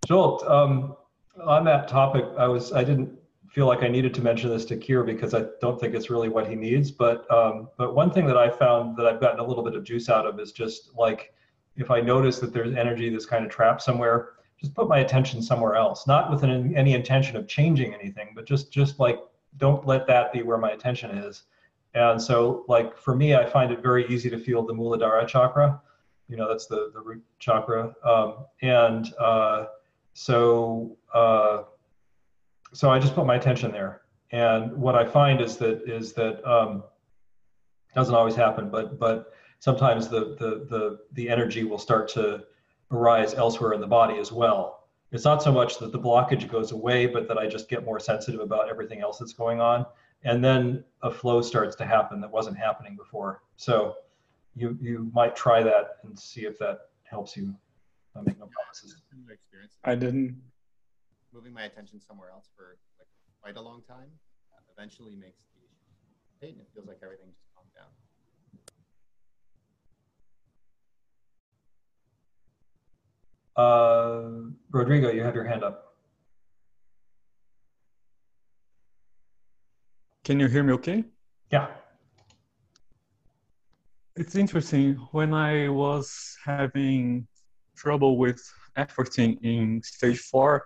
[0.10, 0.96] Jolt, um,
[1.44, 3.19] on that topic, I was I didn't
[3.52, 6.30] feel like I needed to mention this to Keir because I don't think it's really
[6.30, 6.92] what he needs.
[6.92, 9.84] But um, but one thing that I found that I've gotten a little bit of
[9.84, 11.34] juice out of is just like
[11.76, 15.42] if I notice that there's energy that's kind of trapped somewhere, just put my attention
[15.42, 19.20] somewhere else, not with an, any intention of changing anything, but just just like
[19.58, 21.44] don't let that be where my attention is.
[21.96, 25.82] And so, like for me, I find it very easy to feel the Muladhara chakra.
[26.28, 27.96] You know, that's the the root chakra.
[28.04, 29.66] Um, and uh,
[30.14, 31.64] so uh,
[32.74, 34.02] so I just put my attention there.
[34.32, 36.84] And what I find is that is that um,
[37.96, 42.44] doesn't always happen, but but sometimes the, the, the, the energy will start to
[42.92, 44.88] arise elsewhere in the body as well.
[45.12, 48.00] It's not so much that the blockage goes away, but that I just get more
[48.00, 49.86] sensitive about everything else that's going on.
[50.24, 53.42] And then a flow starts to happen that wasn't happening before.
[53.56, 53.96] So
[54.56, 57.56] you you might try that and see if that helps you
[58.16, 58.96] uh, make no promises.
[59.84, 60.42] I didn't.
[61.32, 63.08] Moving my attention somewhere else for like
[63.42, 64.10] quite a long time
[64.52, 67.92] uh, eventually makes the issue and it feels like everything just calmed down.
[73.56, 75.96] Uh, Rodrigo, you have your hand up.
[80.24, 81.04] Can you hear me okay?
[81.52, 81.68] Yeah.
[84.16, 84.96] It's interesting.
[85.12, 87.28] When I was having
[87.76, 88.42] trouble with
[88.78, 90.66] efforting in stage four,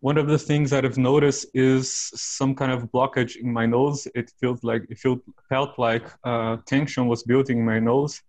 [0.00, 4.06] one of the things that I've noticed is some kind of blockage in my nose.
[4.14, 8.20] It feels like it felt felt like uh, tension was building in my nose.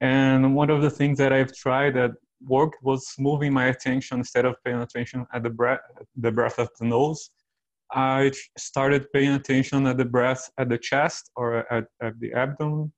[0.00, 2.12] And one of the things that I've tried that
[2.46, 5.80] worked was moving my attention instead of paying attention at the breath,
[6.16, 7.30] the breath of the nose.
[7.92, 12.92] I started paying attention at the breath at the chest or at, at the abdomen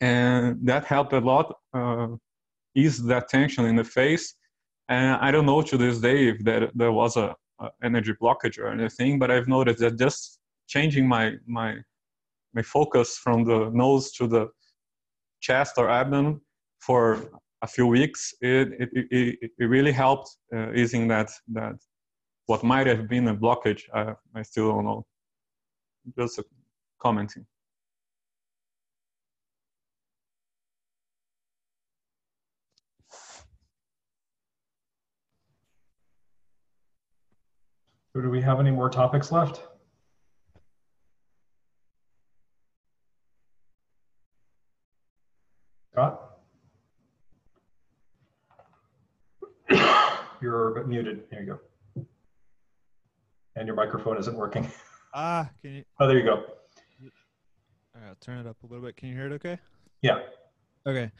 [0.00, 2.08] and that helped a lot uh,
[2.74, 4.34] ease that tension in the face
[4.90, 8.58] and i don't know to this day if there, there was a, a, energy blockage
[8.58, 11.76] or anything but i've noticed that just changing my my
[12.52, 14.48] my focus from the nose to the
[15.40, 16.40] chest or abdomen
[16.80, 17.30] for
[17.62, 21.76] a few weeks it it, it, it really helped uh, easing that that
[22.46, 25.06] what might have been a blockage i, I still don't know.
[26.18, 26.40] Just
[27.00, 27.46] commenting
[38.12, 39.62] So do we have any more topics left?
[45.92, 46.20] Scott?
[50.42, 51.24] You're muted.
[51.30, 51.46] There you
[51.96, 52.04] go.
[53.56, 54.70] And your microphone isn't working.
[55.12, 55.84] Ah, can you?
[55.98, 56.34] Oh, there you go.
[56.36, 56.44] All
[57.96, 58.96] right, I'll turn it up a little bit.
[58.96, 59.58] Can you hear it okay?
[60.02, 60.20] Yeah.
[60.86, 61.10] Okay.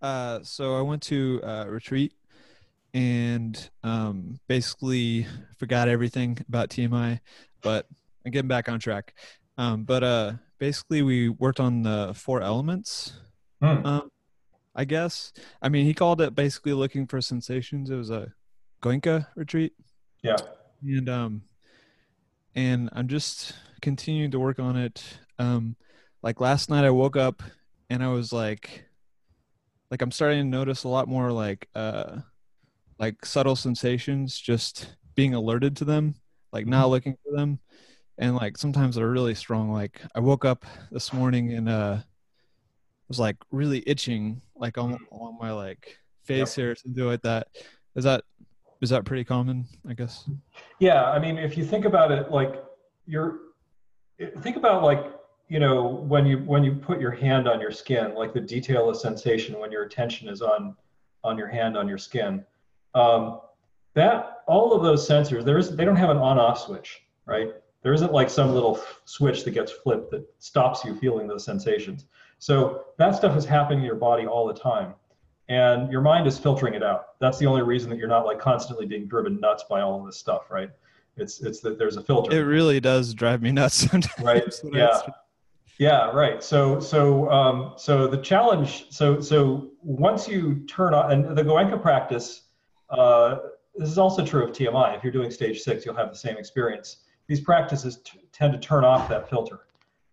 [0.00, 2.14] Uh, so I went to uh, retreat
[2.96, 5.26] and um, basically
[5.58, 7.20] forgot everything about TMI,
[7.62, 7.86] but
[8.24, 9.12] I'm getting back on track.
[9.58, 13.12] Um, but uh, basically, we worked on the four elements.
[13.62, 13.86] Hmm.
[13.86, 14.08] Um,
[14.74, 15.34] I guess.
[15.60, 17.90] I mean, he called it basically looking for sensations.
[17.90, 18.32] It was a
[18.82, 19.74] Goenka retreat.
[20.22, 20.36] Yeah.
[20.82, 21.42] And um,
[22.54, 23.52] and I'm just
[23.82, 25.18] continuing to work on it.
[25.38, 25.76] Um,
[26.22, 27.42] like last night, I woke up
[27.90, 28.86] and I was like,
[29.90, 32.20] like I'm starting to notice a lot more like uh
[32.98, 36.14] like subtle sensations, just being alerted to them,
[36.52, 37.58] like not looking for them.
[38.18, 39.70] And like sometimes they're really strong.
[39.70, 41.98] Like I woke up this morning and uh
[43.08, 46.64] was like really itching like on, on my like face Yep.
[46.64, 47.48] here, something like that.
[47.94, 48.24] Is that
[48.82, 50.28] is that pretty common, I guess?
[50.80, 52.62] Yeah, I mean, if you think about it, like
[53.06, 53.38] you're,
[54.40, 55.12] think about like
[55.48, 58.90] you know when you when you put your hand on your skin, like the detail
[58.90, 60.74] of sensation when your attention is on
[61.24, 62.44] on your hand on your skin.
[62.96, 63.40] Um,
[63.94, 67.54] that all of those sensors, there's they don't have an on-off switch, right?
[67.82, 71.44] There isn't like some little f- switch that gets flipped that stops you feeling those
[71.44, 72.06] sensations.
[72.38, 74.94] So that stuff is happening in your body all the time
[75.48, 77.18] and your mind is filtering it out.
[77.20, 80.06] That's the only reason that you're not like constantly being driven nuts by all of
[80.06, 80.70] this stuff, right?
[81.16, 82.36] It's it's that there's a filter.
[82.36, 84.24] It really does drive me nuts sometimes.
[84.24, 84.42] Right.
[84.72, 85.00] Yeah.
[85.78, 86.42] Yeah, right.
[86.42, 91.80] So so um, so the challenge so so once you turn on and the Goenka
[91.80, 92.42] practice,
[92.90, 93.36] uh,
[93.74, 94.96] this is also true of TMI.
[94.96, 96.98] If you're doing stage six, you'll have the same experience.
[97.26, 98.00] These practices
[98.32, 99.66] tend to turn off that filter,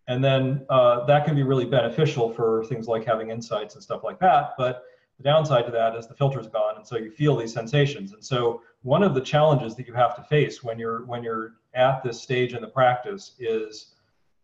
[0.08, 4.04] and then uh, that can be really beneficial for things like having insights and stuff
[4.04, 4.54] like that.
[4.58, 4.84] But
[5.18, 8.14] the downside to that is the filter's gone, and so you feel these sensations.
[8.14, 11.54] And so one of the challenges that you have to face when you're when you're
[11.74, 13.96] at this stage in the practice is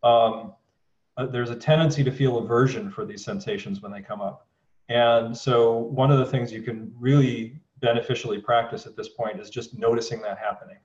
[0.04, 0.54] um,
[1.18, 4.48] uh, there's a tendency to feel aversion for these sensations when they come up.
[4.88, 9.50] And so one of the things you can really beneficially practice at this point is
[9.50, 10.78] just noticing that happening.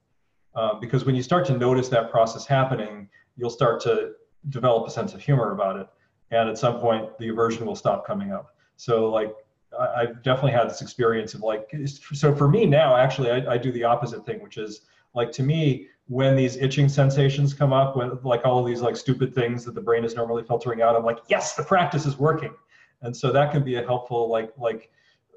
[0.55, 4.13] Um, because when you start to notice that process happening, you'll start to
[4.51, 5.89] develop a sense of humor about it.
[6.31, 8.55] And at some point, the aversion will stop coming up.
[8.77, 9.33] So like,
[9.79, 13.59] I, I've definitely had this experience of like, so for me now, actually, I, I
[13.59, 14.83] do the opposite thing, which is
[15.15, 18.97] like to me, when these itching sensations come up, when like all of these like
[18.97, 22.19] stupid things that the brain is normally filtering out, I'm like, yes, the practice is
[22.19, 22.55] working.
[23.03, 24.91] And so that can be a helpful like like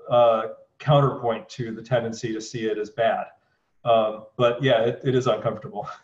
[0.09, 0.47] uh,
[0.80, 3.26] counterpoint to the tendency to see it as bad.
[3.86, 5.88] Um, but yeah, it, it is uncomfortable.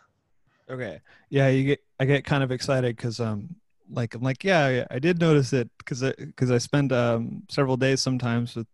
[0.70, 1.02] Okay.
[1.28, 3.54] Yeah, you get I get kind of excited because um
[3.90, 8.00] like I'm like yeah I did notice it because because I, spend um several days
[8.00, 8.66] sometimes with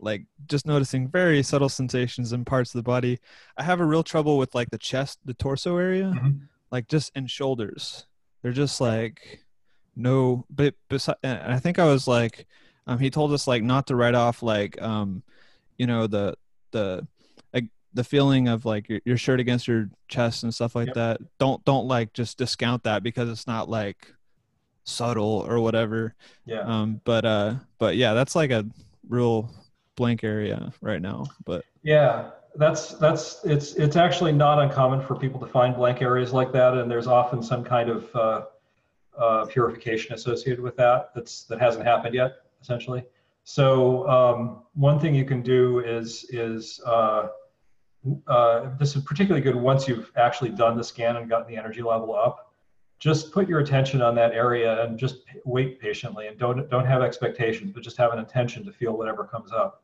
[0.00, 3.20] like just noticing very subtle sensations in parts of the body.
[3.56, 6.48] I have a real trouble with like the chest, the torso area, Mhm.
[6.72, 8.06] like just and shoulders.
[8.42, 9.44] They're just like
[9.94, 12.48] no, but besides, I think I was like,
[12.86, 15.22] um, he told us like not to write off like, um,
[15.78, 16.34] you know, the
[16.70, 17.06] the
[17.52, 20.94] like the feeling of like your, your shirt against your chest and stuff like yep.
[20.94, 21.20] that.
[21.38, 24.12] Don't don't like just discount that because it's not like
[24.84, 26.14] subtle or whatever.
[26.44, 26.60] Yeah.
[26.60, 28.66] Um, but uh, but yeah, that's like a
[29.08, 29.50] real
[29.96, 31.26] blank area right now.
[31.44, 36.32] But yeah, that's that's it's it's actually not uncommon for people to find blank areas
[36.32, 38.42] like that, and there's often some kind of uh,
[39.18, 43.04] uh, purification associated with that that's that hasn't happened yet, essentially.
[43.44, 47.28] So um, one thing you can do is is uh,
[48.26, 51.82] uh, this is particularly good once you've actually done the scan and gotten the energy
[51.82, 52.52] level up.
[52.98, 57.02] Just put your attention on that area and just wait patiently and don't don't have
[57.02, 59.82] expectations, but just have an intention to feel whatever comes up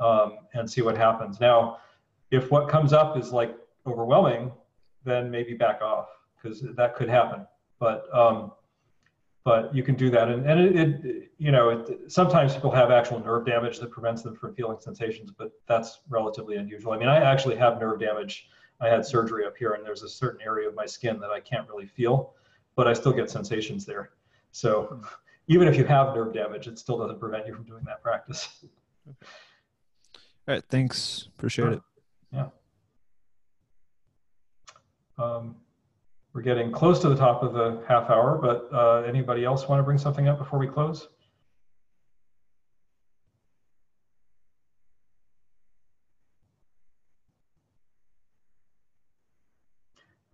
[0.00, 1.40] um, and see what happens.
[1.40, 1.78] Now,
[2.30, 4.52] if what comes up is like overwhelming,
[5.04, 7.46] then maybe back off because that could happen.
[7.80, 8.52] But um,
[9.44, 12.90] but you can do that, and and it, it you know it, sometimes people have
[12.90, 16.92] actual nerve damage that prevents them from feeling sensations, but that's relatively unusual.
[16.92, 18.48] I mean, I actually have nerve damage.
[18.80, 21.40] I had surgery up here, and there's a certain area of my skin that I
[21.40, 22.34] can't really feel,
[22.76, 24.10] but I still get sensations there.
[24.52, 25.02] So
[25.48, 28.64] even if you have nerve damage, it still doesn't prevent you from doing that practice.
[29.06, 31.28] All right, thanks.
[31.36, 31.72] Appreciate sure.
[31.72, 31.82] it.
[32.32, 32.46] Yeah.
[35.18, 35.56] Um,
[36.32, 39.78] we're getting close to the top of the half hour, but uh, anybody else want
[39.78, 41.08] to bring something up before we close?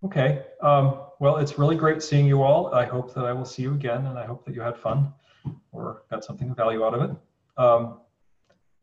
[0.01, 2.73] Okay, um, well, it's really great seeing you all.
[2.73, 5.13] I hope that I will see you again, and I hope that you had fun
[5.73, 7.15] or got something of value out of it.
[7.61, 7.99] Um,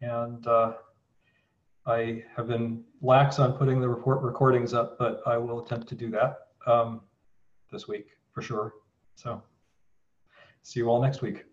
[0.03, 0.75] and uh,
[1.87, 5.95] I have been lax on putting the report recordings up, but I will attempt to
[5.95, 7.01] do that um,
[7.77, 8.73] this week for sure.
[9.17, 9.43] So
[10.63, 11.45] see you all next week.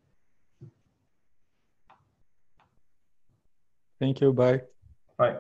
[4.00, 4.32] Thank you.
[4.32, 4.62] Bye.
[5.18, 5.38] Bye.